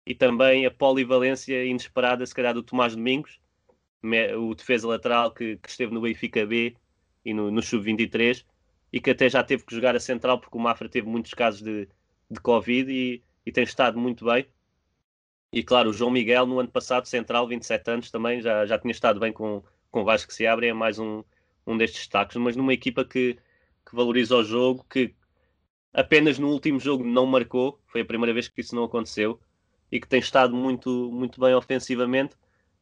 [0.07, 3.41] E também a polivalência inesperada, se calhar, do Tomás Domingos,
[4.39, 6.77] o defesa lateral que, que esteve no Benfica B
[7.25, 8.45] e no, no Sub-23
[8.97, 11.61] e que até já teve que jogar a central porque o Mafra teve muitos casos
[11.61, 11.87] de,
[12.31, 14.47] de Covid e, e tem estado muito bem.
[15.53, 18.91] E claro, o João Miguel, no ano passado, central, 27 anos, também já, já tinha
[18.91, 21.23] estado bem com, com o Vasco que se abre, é mais um,
[21.67, 23.35] um destes destaques, mas numa equipa que,
[23.85, 25.15] que valoriza o jogo, que
[25.93, 29.39] apenas no último jogo não marcou, foi a primeira vez que isso não aconteceu
[29.93, 32.35] e que tem estado muito, muito bem ofensivamente.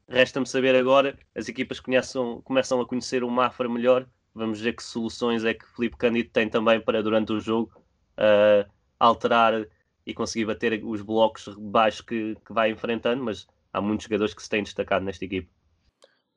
[0.09, 4.83] Resta-me saber agora, as equipas conheçam, começam a conhecer o Mafra melhor, vamos ver que
[4.83, 7.71] soluções é que Felipe Cândido tem também para durante o jogo
[8.19, 8.69] uh,
[8.99, 9.67] alterar
[10.07, 14.43] e conseguir bater os blocos baixos que, que vai enfrentando, mas há muitos jogadores que
[14.43, 15.49] se têm destacado nesta equipe.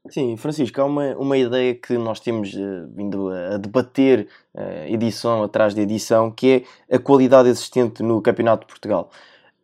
[0.10, 5.44] Sim, Francisco, há uma, uma ideia que nós temos uh, vindo a, debater uh, edição
[5.44, 9.12] atrás de edição, que é a qualidade existente no Campeonato de Portugal.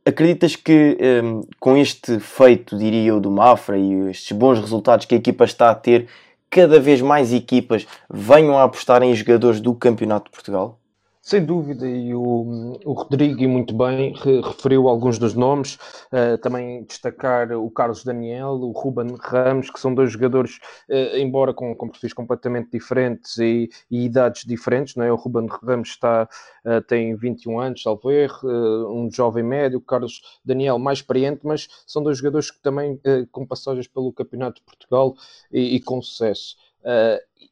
[0.05, 5.05] Acreditas que um, ehm, com este feito, diria eu, do Mafra e estes bons resultados
[5.05, 6.09] que a equipa está a ter,
[6.53, 10.79] cada vez mais equipas venham a apostar em jogadores do Campeonato de Portugal?
[11.25, 15.75] Sem dúvida, e o, o Rodrigo, e muito bem, referiu alguns dos nomes,
[16.11, 20.57] uh, também destacar o Carlos Daniel, o Ruben Ramos, que são dois jogadores,
[20.89, 25.13] uh, embora com, com perfis completamente diferentes e, e, idades diferentes, não é?
[25.13, 26.27] o Ruben Ramos está,
[26.65, 31.69] uh, tem 21 anos, salvo erro, um jovem médio, o Carlos Daniel mais experiente, mas
[31.87, 32.99] são dois jogadores que também
[33.31, 35.15] com passagens pelo Campeonato de Portugal
[35.49, 36.57] e, e com sucesso.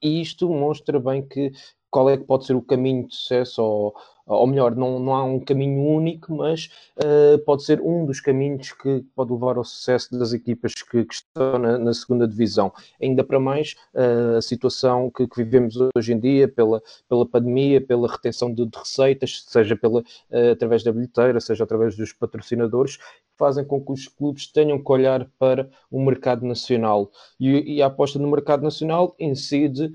[0.01, 1.53] e isto mostra bem que
[1.91, 5.23] qual é que pode ser o caminho de sucesso, ou, ou melhor, não, não há
[5.23, 10.17] um caminho único, mas uh, pode ser um dos caminhos que pode levar ao sucesso
[10.17, 12.71] das equipas que, que estão na, na, segunda divisão.
[13.01, 17.81] Ainda para mais uh, a situação que, que, vivemos hoje em dia, pela, pela pandemia,
[17.81, 22.97] pela retenção de, de receitas, seja pela, uh, através da bilheteira, seja através dos patrocinadores,
[23.38, 27.10] fazem com que os clubes tenham que olhar para o mercado nacional.
[27.39, 29.91] E, e a aposta no mercado nacional incide,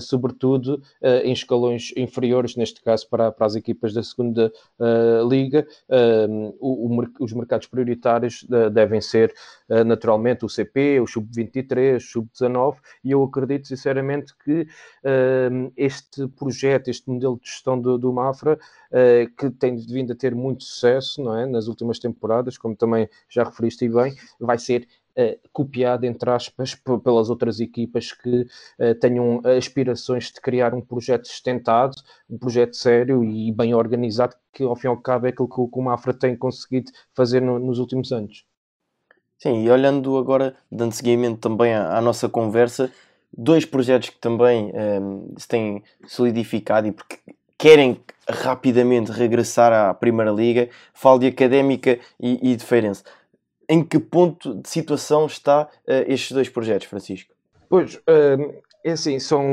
[0.00, 0.82] sobretudo,
[1.22, 5.66] em escalões inferiores, neste caso para, para as equipas da segunda uh, liga.
[6.58, 9.32] O, o, os mercados prioritários devem ser,
[9.86, 14.66] naturalmente, o CP, o Sub-23, o Sub-19, e eu acredito sinceramente que
[15.76, 18.58] este projeto, este modelo de gestão do, do Mafra,
[19.36, 21.46] que tem vindo a ter muito sucesso não é?
[21.46, 24.99] nas últimas temporadas, como também já referiste bem, vai ser Uh,
[25.52, 31.94] copiado, entre aspas, pelas outras equipas que uh, tenham aspirações de criar um projeto sustentado,
[32.28, 35.78] um projeto sério e bem organizado, que ao fim e ao cabo é aquilo que
[35.78, 38.44] o Mafra tem conseguido fazer no, nos últimos anos.
[39.38, 42.92] Sim, e olhando agora, dando seguimento também à, à nossa conversa,
[43.32, 47.18] dois projetos que também um, ehm, se têm solidificado e porque
[47.56, 53.02] querem rapidamente regressar à Primeira Liga, falo de Académica e, e de Feirense.
[53.72, 57.32] Em que ponto de situação está uh, estes dois projetos, Francisco?
[57.68, 59.44] Pois, uh, é assim, são,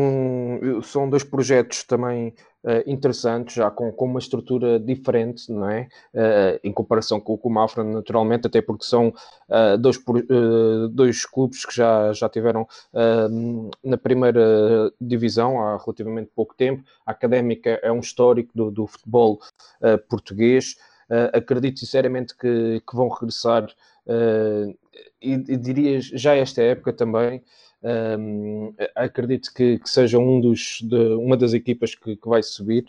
[0.84, 5.89] são dois projetos também uh, interessantes, já com, com uma estrutura diferente, não é?
[6.13, 10.01] Uh, em comparação com, com o Mafra, naturalmente, até porque são uh, dois,
[10.91, 12.67] dois clubes que já, já tiveram
[13.84, 16.84] na primeira divisão há relativamente pouco tempo.
[17.06, 19.39] A Académica é um histórico do, do futebol
[20.10, 20.75] português.
[21.34, 23.67] acredito sinceramente que, que vão regressar,
[25.22, 27.43] e, e diria já esta época também,
[27.84, 32.86] Um, acredito que, que, seja um dos, de, uma das equipas que, que vai subir.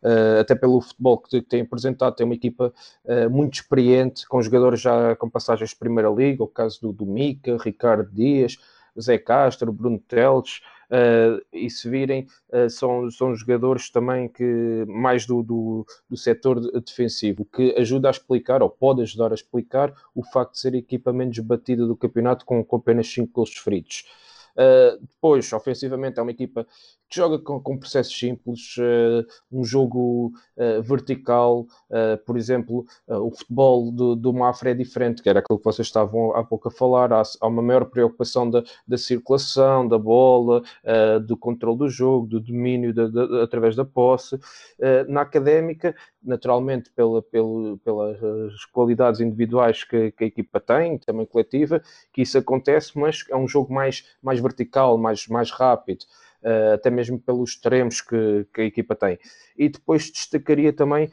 [0.00, 2.72] Uh, até pelo futebol que tem apresentado, tem uma equipa
[3.04, 7.04] uh, muito experiente, com jogadores já com passagens de Primeira Liga, o caso do, do
[7.04, 8.56] Mica, Ricardo Dias,
[9.00, 15.26] Zé Castro, Bruno Teles, uh, e se virem, uh, são, são jogadores também que mais
[15.26, 20.22] do, do, do setor defensivo, que ajuda a explicar, ou pode ajudar a explicar, o
[20.22, 24.04] facto de ser a equipa menos batida do campeonato com, com apenas 5 gols feridos.
[24.54, 26.66] Uh, depois, ofensivamente, é uma equipa
[27.08, 33.30] que joga com, com processos simples, uh, um jogo uh, vertical, uh, por exemplo, o
[33.30, 36.70] futebol do, do Mafra é diferente, que era aquilo que vocês estavam há pouco a
[36.70, 40.62] falar, há, há uma maior preocupação da, da circulação, da bola,
[41.26, 43.00] do controle do jogo, do domínio de,
[43.42, 44.38] através da posse.
[45.08, 52.22] na académica, naturalmente, pela, pelas qualidades individuais que, que, a equipa tem, também coletiva, que
[52.22, 56.04] isso acontece, mas é um jogo mais, mais vertical, mais, mais rápido.
[56.42, 59.18] Uh, até mesmo pelos extremos que, que, a equipa tem.
[59.56, 61.10] E depois destacaria também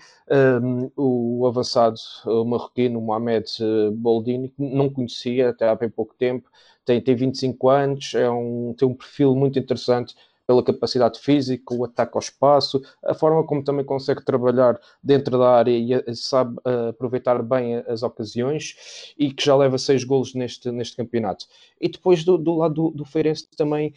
[0.62, 6.14] um, o avançado o marroquino Mohamed eh, Boldini, que não conhecia até há bem pouco
[6.16, 6.48] tempo,
[6.86, 10.16] tem, tem 25 anos, é um, tem um perfil muito interessante
[10.48, 15.50] pela capacidade física, o ataque ao espaço, a forma como também consegue trabalhar dentro da
[15.50, 20.72] área e sabe uh, aproveitar bem as ocasiões e que já leva seis golos neste,
[20.72, 21.46] neste campeonato.
[21.80, 23.94] E depois do, do lado do, do Feirense também,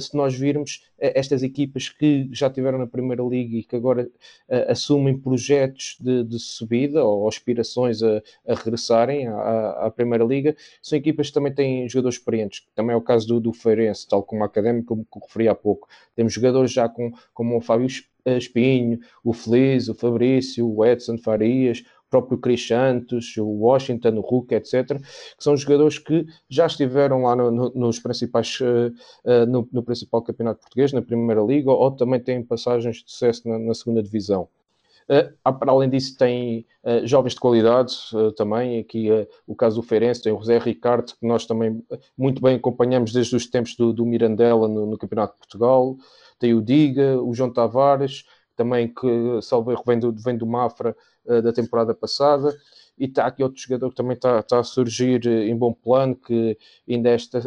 [0.00, 4.70] se nós virmos, estas equipas que já tiveram na Primeira Liga e que agora uh,
[4.70, 10.98] assumem projetos de, de, subida ou aspirações a, a regressarem à, à, Primeira Liga, são
[10.98, 14.42] equipas que também têm jogadores experientes, também é o caso do, do Feirense, tal como
[14.42, 15.88] a Académica, como referi há pouco.
[16.14, 17.88] Temos jogadores já com, como o Fábio
[18.26, 24.54] Espinho, o Feliz, o Fabrício, o Edson Farias, próprio Cris Santos, o Washington, o Hulk,
[24.54, 29.82] etc., que são jogadores que já estiveram lá no, no, nos principais, uh, no, no,
[29.82, 34.02] principal campeonato português, na Primeira Liga, ou também têm passagens de sucesso na, na segunda
[34.02, 34.48] divisão.
[35.10, 38.78] Uh, além disso, tem uh, jovens de qualidade uh, também.
[38.78, 39.08] Aqui
[39.44, 41.84] o caso do Feirense, tem o José Ricardo, que nós também
[42.16, 45.96] muito bem acompanhamos desde os tempos do, do Mirandela no, no, Campeonato de Portugal.
[46.38, 48.24] Tem o Diga, o João Tavares,
[48.60, 50.94] também que, salvo erro, vem do, vem do Mafra
[51.24, 52.54] da temporada passada.
[52.98, 56.58] E está aqui outro jogador que também está, está a surgir em bom plano, que
[56.86, 57.40] ainda, esta,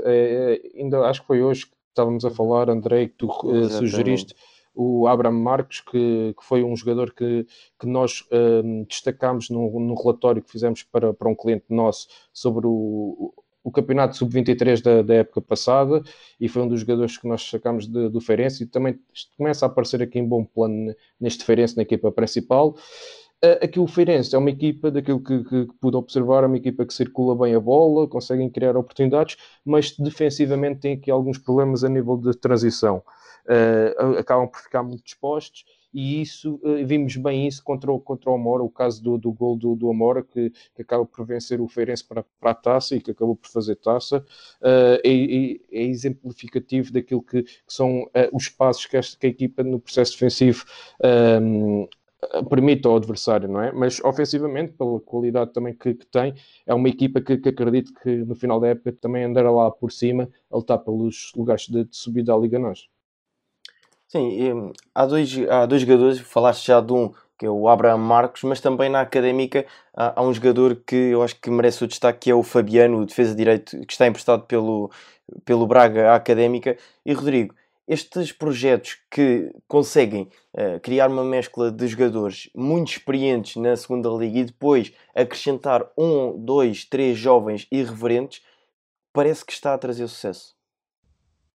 [0.76, 3.30] ainda acho que foi hoje que estávamos a falar, André, que tu
[3.69, 4.34] sugeriste
[4.73, 7.45] o Abraham Marques, que, que, foi um jogador que,
[7.80, 12.65] que nós um, destacámos no, no, relatório que fizemos para, para um cliente nosso sobre
[12.65, 13.32] o,
[13.63, 16.04] o campeonato sub-23 da, da, época passada
[16.39, 18.99] e foi um dos jogadores que nós sacámos de, do Feirense e também
[19.38, 22.76] começa a aparecer aqui em bom plano neste Feirense, na equipa principal.
[23.62, 26.86] Aqui o Feirense é uma equipa, daquilo que, que, que, pude observar, é uma equipa
[26.86, 31.89] que circula bem a bola, conseguem criar oportunidades, mas defensivamente tem aqui alguns problemas a
[31.89, 33.04] nível de transição
[33.45, 38.29] uh, acabam por ficar muito dispostos e isso, uh, vimos bem isso contra o, contra
[38.32, 41.62] o Amora, o caso do, do gol do, do Amora, que, que acaba por vencer
[41.62, 44.17] o Feirense para, para a taça e que acabou por fazer taça,
[44.62, 49.27] uh, é, é, é, exemplificativo daquilo que, que são uh, os passos que, esta, que
[49.27, 50.65] a equipa no processo defensivo
[51.03, 51.88] um, ehm,
[52.49, 53.71] permite ao adversário, não é?
[53.71, 56.34] Mas ofensivamente, pela qualidade também que, que tem,
[56.65, 59.91] é uma equipa que, que, acredito que no final da época também andará lá por
[59.91, 62.88] cima a lutar pelos lugares de, de subida à Liga Nós.
[64.13, 68.43] Sim, há dois, há dois jogadores, falaste já de um, que é o Abraham Marcos,
[68.43, 72.19] mas também na académica há, há, um jogador que eu acho que merece o destaque,
[72.19, 74.91] que é o Fabiano, o defesa de direito, que está emprestado pelo,
[75.43, 76.78] pelo Braga à académica.
[77.04, 77.56] E Rodrigo,
[77.88, 84.38] estes projetos que conseguem uh, criar uma mescla de jogadores muito experientes na segunda liga
[84.38, 88.43] e depois acrescentar um, dois, três jovens irreverentes,
[89.12, 90.54] parece que está a trazer sucesso.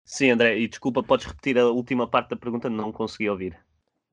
[0.06, 3.58] Sim, André, e desculpa, podes repetir a última parte da pergunta, não consegui ouvir.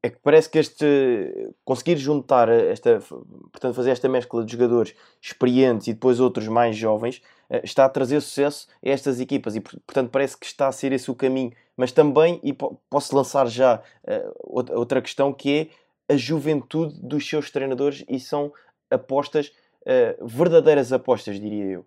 [0.02, 5.86] É que parece que este conseguir juntar esta, portanto, fazer esta mescla de jogadores experientes
[5.86, 10.10] e depois outros mais jovens eh, está a trazer sucesso a estas equipas e portanto
[10.10, 11.52] parece que está a ser esse o caminho.
[11.76, 12.52] Mas também, e
[12.90, 15.70] posso lançar já uh, outra questão que
[16.08, 18.52] é a juventude dos seus treinadores e são
[18.90, 19.52] apostas,
[19.82, 21.86] uh, verdadeiras apostas, diria eu.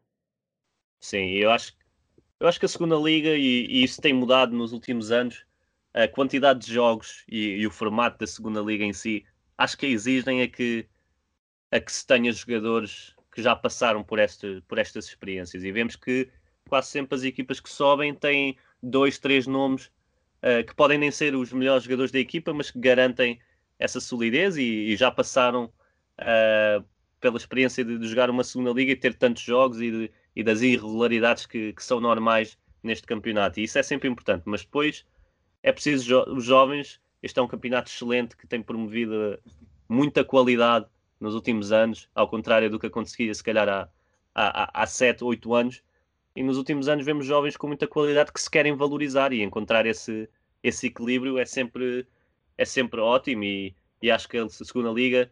[1.02, 1.85] Sim, eu acho que
[2.40, 5.46] eu acho que a segunda liga, e, e, isso tem mudado nos últimos anos,
[5.94, 9.26] a quantidade de jogos e, e, o formato da segunda liga em si,
[9.58, 10.88] acho que exigem a que,
[11.72, 15.64] a que se tenha jogadores que já passaram por, este, por estas experiências.
[15.64, 16.30] E vemos que
[16.68, 19.86] quase sempre as equipas que sobem têm dois, três nomes
[20.42, 23.40] uh, que podem nem ser os melhores jogadores da equipa, mas que garantem
[23.78, 25.66] essa solidez e, e já passaram
[26.20, 26.86] uh,
[27.20, 30.44] pela experiência de, de, jogar uma segunda liga e ter tantos jogos e de, e
[30.44, 35.06] das irregularidades que, que, são normais neste campeonato, e isso é sempre importante, mas depois
[35.64, 37.00] é preciso jo os jovens.
[37.24, 39.40] Este é um campeonato excelente que tem promovido
[39.90, 40.86] muita qualidade
[41.20, 43.90] nos últimos anos, ao contrário do que acontecia se calhar há,
[44.36, 45.84] há, há 7, 8 anos.
[46.36, 49.86] E nos últimos anos vemos jovens com muita qualidade que se querem valorizar e encontrar
[49.86, 50.30] esse,
[50.62, 52.06] esse equilíbrio é sempre,
[52.58, 53.44] é sempre ótimo.
[53.44, 55.32] E, e acho que a segunda liga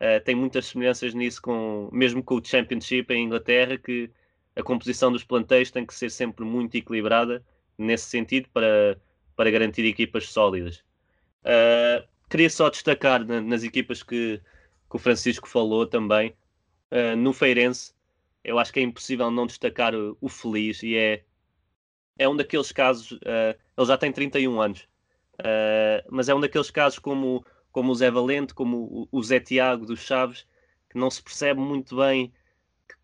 [0.00, 4.10] uh, tem muitas semelhanças nisso, com, mesmo com o Championship em Inglaterra, que
[4.56, 7.44] a composição dos plantéis tem que ser sempre muito equilibrada
[7.76, 8.98] nesse sentido para,
[9.36, 10.84] para garantir equipas sólidas.
[11.44, 14.40] Uh, queria só destacar na, nas equipas que,
[14.88, 16.34] que, o Francisco falou também,
[16.90, 17.92] uh, no Feirense,
[18.42, 21.24] eu acho que é impossível não destacar o, o Feliz e é,
[22.18, 24.88] é um daqueles casos, uh, ele já tem 31 anos,
[26.10, 29.84] mas é um daqueles casos como, como o Zé Valente, como o, o Zé Tiago
[29.84, 30.46] dos Chaves,
[30.88, 32.32] que não se percebe muito bem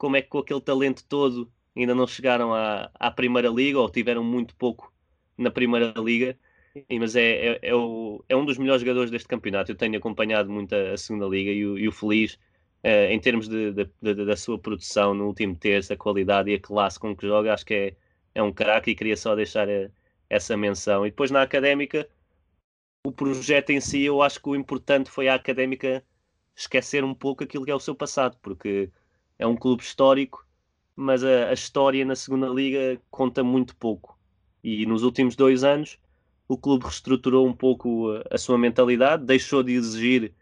[0.00, 3.90] como é que com aquele talento todo ainda não chegaram à, à Primeira Liga ou
[3.90, 4.90] tiveram muito pouco
[5.36, 6.38] na Primeira Liga.
[6.98, 9.70] Mas é, é, é, o, é um dos melhores jogadores deste campeonato.
[9.70, 12.38] Eu tenho acompanhado muito a, a Segunda Liga e o, e o Feliz
[12.82, 16.54] uh, em termos de, de, de, da sua produção no último terço, a qualidade e
[16.54, 17.96] a classe com que joga, acho que é,
[18.34, 19.90] é um craque e queria só deixar a, eh,
[20.30, 21.06] essa menção.
[21.06, 22.08] E depois na académica,
[23.04, 26.02] o projeto em si, eu acho que o importante foi a académica
[26.56, 28.90] esquecer um pouco aquilo que é o seu passado, porque
[29.40, 30.46] é um clube histórico,
[30.94, 34.18] mas a, a história na segunda liga conta muito pouco.
[34.62, 35.98] E nos últimos dois anos
[36.46, 40.34] o clube reestruturou um pouco a, a sua mentalidade, deixou de exigir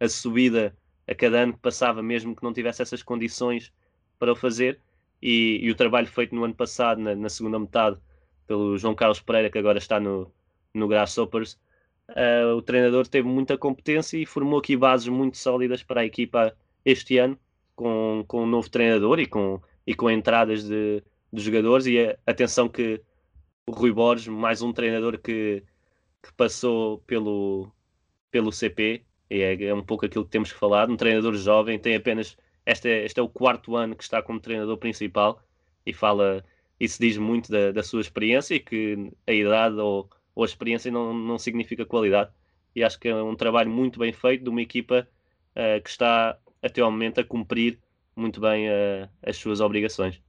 [0.00, 0.74] a subida
[1.06, 3.70] a cada ano que passava, mesmo que não tivesse essas condições
[4.18, 4.80] para o fazer.
[5.20, 7.98] E, e o trabalho feito no ano passado, na, na, segunda metade,
[8.46, 10.32] pelo João Carlos Pereira, que agora está no,
[10.72, 11.58] no Grasshoppers,
[12.10, 16.56] uh, o treinador teve muita competência e formou aqui bases muito sólidas para a equipa
[16.84, 17.38] este ano,
[17.76, 21.02] com, com um novo treinador e com, e com entradas de,
[21.32, 21.86] de jogadores.
[21.86, 23.00] E a, atenção que
[23.66, 25.62] o Rui Borges, mais um treinador que,
[26.22, 27.70] que passou pelo,
[28.30, 30.90] pelo CP, é, é um pouco aquilo que temos que falar.
[30.90, 32.36] Um treinador jovem tem apenas.
[32.64, 35.40] Este é, este é o quarto ano que está como treinador principal
[35.84, 36.44] e fala.
[36.78, 40.90] Isso diz muito da, da sua experiência e que a idade ou, ou a experiência
[40.90, 42.30] não, não significa qualidade.
[42.74, 45.08] E acho que é um trabalho muito bem feito de uma equipa
[45.56, 47.78] uh, que está até ao momento a cumprir
[48.14, 50.20] muito bem uh, as suas obrigações.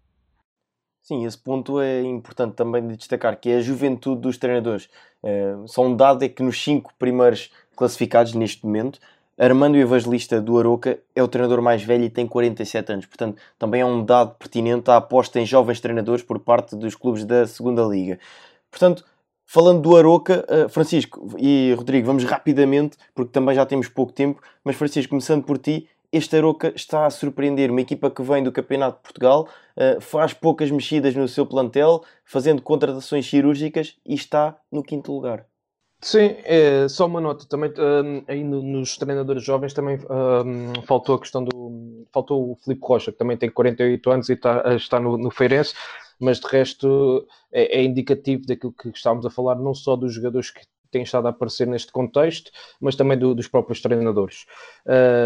[1.02, 4.90] Sim, esse ponto é importante também de destacar, que é a juventude dos treinadores.
[5.24, 9.00] Uh, só um dado é que nos cinco primeiros classificados neste momento,
[9.38, 13.06] Armando Evangelista do Aroca é o treinador mais velho e tem 47 anos.
[13.06, 17.24] Portanto, também é um dado pertinente à aposta em jovens treinadores por parte dos clubes
[17.24, 18.20] da segunda Liga.
[18.72, 19.06] Portanto,
[19.46, 24.42] falando do Aroca, uh, Francisco e Rodrigo, vamos rapidamente, porque também já temos pouco tempo,
[24.64, 27.72] mas Francisco, começando por ti, este Aroca está a surpreender.
[27.72, 32.04] Uma equipa que vem do Campeonato de Portugal, uh, faz poucas mexidas no seu plantel,
[32.26, 35.46] fazendo contratações cirúrgicas e está no quinto lugar.
[36.00, 41.16] Sim, é, só uma nota também um, aí no, nos treinadores jovens também um, faltou
[41.16, 45.00] a questão do faltou o Filipe Rocha que também tem 48 anos e está, está
[45.00, 45.74] no, no Feirense
[46.20, 50.52] mas de resto é, é, indicativo daquilo que estávamos a falar não só dos jogadores
[50.52, 50.62] que
[50.98, 54.46] têm estado a aparecer neste contexto, mas também do, dos próprios treinadores.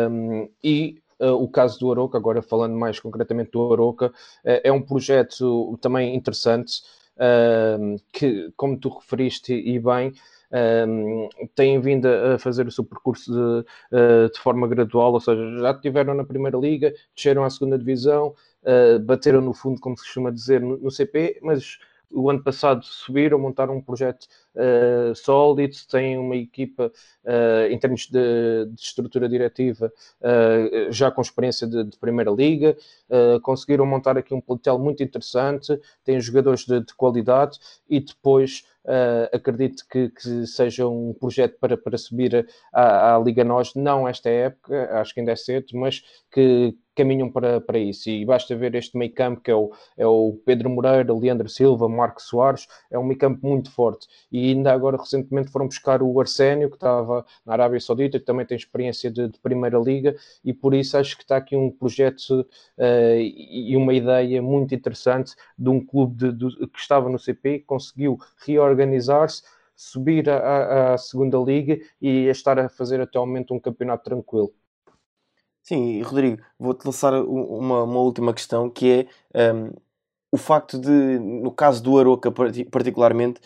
[0.09, 4.11] Um, e uh, o caso do Aroca, agora falando mais concretamente do Aroca, uh,
[4.43, 6.82] é um projeto também interessante,
[8.11, 10.11] que, como tu referiste e bem,
[10.88, 13.39] um, têm vindo a fazer o seu percurso de,
[13.95, 18.34] uh, de, forma gradual, ou seja, já estiveram na primeira liga, desceram à segunda divisão,
[18.63, 21.78] uh, bateram no fundo, como se costuma dizer, no, no CP, mas
[22.14, 26.91] o ano passado subiram, montaram um projeto uh, sólido, têm uma equipa
[27.24, 29.91] uh, em termos de, de estrutura diretiva
[30.22, 32.76] uh, já com experiência de, de Primeira Liga,
[33.43, 37.59] conseguiram montar aqui um plantel muito interessante, têm jogadores de, de qualidade
[37.89, 38.64] e depois
[39.32, 44.30] acredito que, que, seja um projeto para, para subir à, à Liga Nós, não esta
[44.30, 46.01] época, acho que ainda é cedo, mas
[46.32, 48.09] que caminham para, para isso.
[48.09, 51.87] E basta ver este meio campo que é o, é o Pedro Moreira, Leandro Silva,
[51.87, 54.07] Marco Soares, é um meio campo muito forte.
[54.31, 58.45] E ainda agora recentemente foram buscar o Arsénio, que estava na Arábia Saudita, que também
[58.45, 62.41] tem experiência de, de Primeira Liga, e por isso acho que está aqui um projeto
[62.77, 67.59] uh, e uma ideia muito interessante de um clube de, de, que estava no CP,
[67.59, 69.43] conseguiu reorganizar organizar-se,
[69.75, 74.53] subir à, segunda liga e estar a fazer momento um campeonato tranquilo.
[75.64, 79.72] Sim, Rodrigo, vou-te lançar uma, uma, última questão que é um,
[80.32, 82.32] o facto de, no caso do Aroca
[82.72, 83.39] particularmente,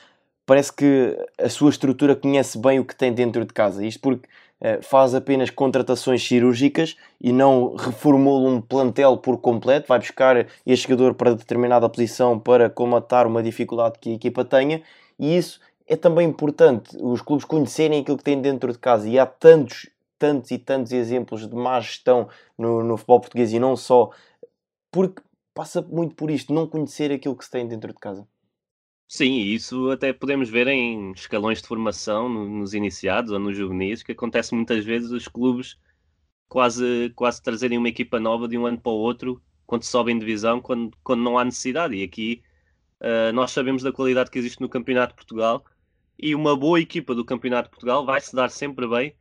[0.46, 3.86] parece que a sua estrutura conhece bem o que tem dentro de casa.
[3.86, 4.28] Isto porque
[4.62, 10.88] uh, faz apenas contratações cirúrgicas e não reformula um plantel por completo, vai buscar este
[10.88, 14.82] jogador para determinada posição para comatar uma dificuldade que a equipa tenha,
[15.20, 19.20] e isso é também importante, os clubes conhecerem aquilo que têm dentro de casa, e
[19.20, 19.88] há tantos,
[20.26, 24.10] tantos e tantos exemplos de má gestão no, no futebol português e não só,
[24.92, 25.22] porque
[25.54, 28.28] passa muito por isto, não conhecer aquilo que se tem dentro de casa.
[29.08, 34.14] Sim, isso até podemos ver em escalões de formação, nos iniciados ou nos juvenis, que
[34.14, 35.78] acontece muitas vezes os clubes
[36.50, 40.60] quase, quase trazerem uma equipa nova de um ano para o outro quando sobem divisão,
[40.60, 41.96] quando, quando não há necessidade.
[41.96, 42.42] E aqui
[43.00, 45.64] uh, nós sabemos da qualidade que existe no Campeonato de Portugal
[46.18, 49.16] e uma boa equipa do Campeonato de Portugal vai se dar sempre bem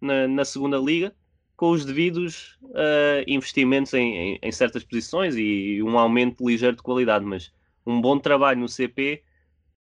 [0.00, 1.14] na, na segunda liga
[1.58, 6.82] com os devidos uh, investimentos em, em, em, certas posições e um aumento ligeiro de
[6.82, 7.52] qualidade, mas
[7.84, 9.24] um bom trabalho no CP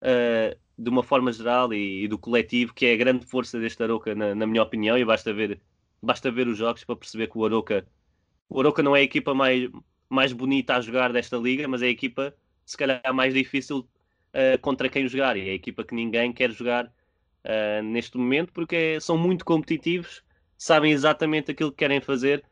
[0.02, 3.82] uh, de uma forma geral e, e, do coletivo, que é a grande força deste
[3.82, 5.62] Aroca, na, na, minha opinião, e basta ver,
[6.02, 7.88] basta ver os jogos para perceber que o Aroca,
[8.50, 9.70] o Aroca não é a equipa mais,
[10.10, 12.36] mais bonita a jogar desta liga, mas é a equipa,
[12.66, 16.52] se calhar, mais difícil uh, contra quem jogar, e é a equipa que ninguém quer
[16.52, 16.92] jogar
[17.46, 20.24] uh, neste momento, porque é, são muito competitivos,
[20.58, 22.44] sabem exatamente aquilo que querem fazer,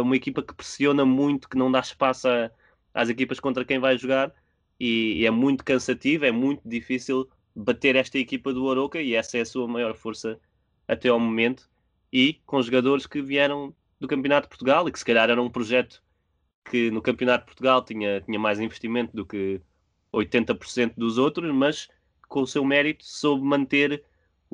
[0.00, 2.52] uma equipa que pressiona muito, que não dá espaço a,
[2.94, 4.32] às equipas contra quem vai jogar,
[4.78, 9.38] e, e, é muito cansativo, é muito difícil bater esta equipa do Aroca e essa
[9.38, 10.40] é a sua maior força
[10.88, 11.70] até ao momento.
[12.12, 15.50] E com jogadores que vieram do Campeonato de Portugal e que se calhar era um
[15.50, 16.02] projeto
[16.64, 19.60] que no Campeonato de Portugal tinha, tinha mais investimento do que
[20.12, 21.88] 80% dos outros, mas
[22.28, 24.04] com o seu mérito soube manter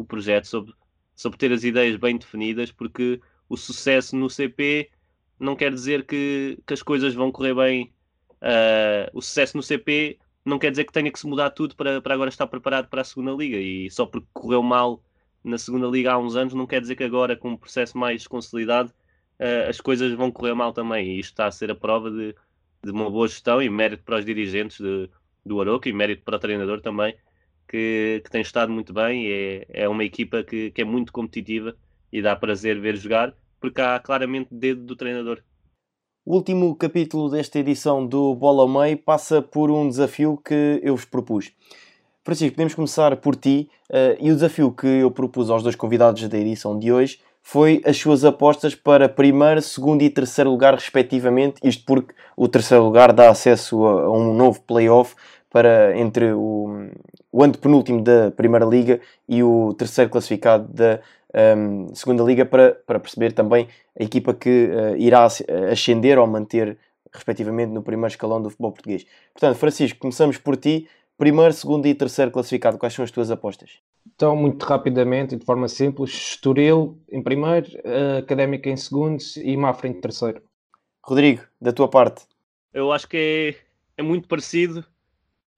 [0.00, 0.72] o projeto, soube,
[1.16, 4.90] soube ter as ideias bem definidas, porque o sucesso no CP
[5.38, 7.92] não quer dizer que, que as coisas vão correr bem
[8.40, 12.00] Uh, o sucesso no CP não quer dizer que tenha que se mudar tudo para,
[12.00, 15.02] para agora estar preparado para a segunda liga e só porque correu mal
[15.42, 18.28] na segunda liga há uns anos não quer dizer que agora com um processo mais
[18.28, 18.90] consolidado
[19.40, 22.32] uh, as coisas vão correr mal também e isto está a ser a prova de,
[22.84, 25.10] de uma boa gestão e mérito para os dirigentes de,
[25.44, 27.16] do Aroca e mérito para o treinador também
[27.68, 31.76] que, que tem estado muito bem é, é uma equipa que, que é muito competitiva
[32.12, 35.42] e dá prazer ver jogar porque há claramente dedo do treinador
[36.28, 40.94] o último capítulo desta edição do Bola ao Meio passa por um desafio que eu
[40.94, 41.50] vos propus.
[42.22, 43.70] Francisco, podemos começar por ti.
[43.88, 47.80] Uh, e o desafio que eu propus aos dois convidados da edição de hoje foi
[47.82, 51.58] as suas apostas para primeiro, segundo e terceiro lugar, respectivamente.
[51.64, 55.16] Isto porque o terceiro lugar dá acesso a, a um novo playoff
[55.48, 56.90] para entre o,
[57.30, 61.00] o antepenúltimo da Primeira Liga e o terceiro classificado da
[61.56, 63.68] um, segunda liga para, para perceber também
[63.98, 65.26] a equipa que uh, irá
[65.70, 66.78] ascender ou manter
[67.12, 69.06] respectivamente no primeiro escalão do futebol português.
[69.32, 70.88] Portanto, Francisco, começamos por ti.
[71.16, 73.80] Primeiro, segundo e terceiro classificado, quais são as tuas apostas?
[74.14, 77.66] Então, muito rapidamente e de forma simples, Estoril em primeiro,
[78.18, 80.42] Académica em segundo e Mafra em terceiro.
[81.02, 82.24] Rodrigo, da tua parte?
[82.72, 83.56] Eu acho que
[83.96, 84.84] é, é muito parecido,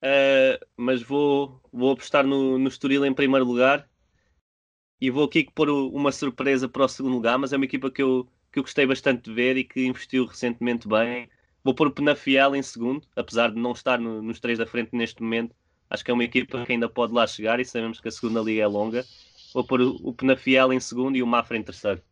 [0.03, 3.89] uh, mas vou, vou apostar no, no Estoril em primeiro lugar
[5.01, 8.03] e vou aqui pôr uma surpresa para o segundo lugar, mas é uma equipa que
[8.03, 11.29] eu, que eu gostei bastante de ver e que investiu recentemente bem.
[11.65, 14.91] Vou pôr o Penafiel em segundo, apesar de não estar no, nos três da frente
[14.93, 15.55] neste momento.
[15.89, 18.41] Acho que é uma equipa que ainda pode lá chegar e sabemos que a segunda
[18.41, 19.05] liga é longa.
[19.53, 22.03] Vou pôr o, o Penafiel em segundo e o Mafra em terceiro.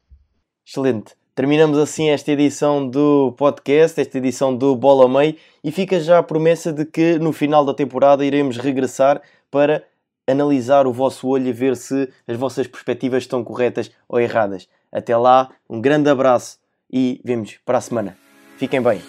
[0.66, 1.14] Excelente.
[1.38, 6.22] Terminamos assim esta edição do podcast, esta edição do Bola Meio, e fica já a
[6.24, 9.84] promessa de que no final da temporada iremos regressar para
[10.26, 14.68] analisar o vosso olho e ver se as vossas perspectivas estão corretas ou erradas.
[14.90, 16.58] Até lá, um grande abraço
[16.92, 18.18] e vemos para a semana.
[18.56, 19.00] Fiquem bem.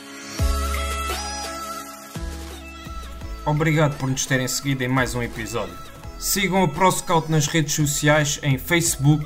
[3.43, 5.73] Obrigado por nos terem seguido em mais um episódio.
[6.19, 9.25] Sigam o ProScout nas redes sociais em Facebook,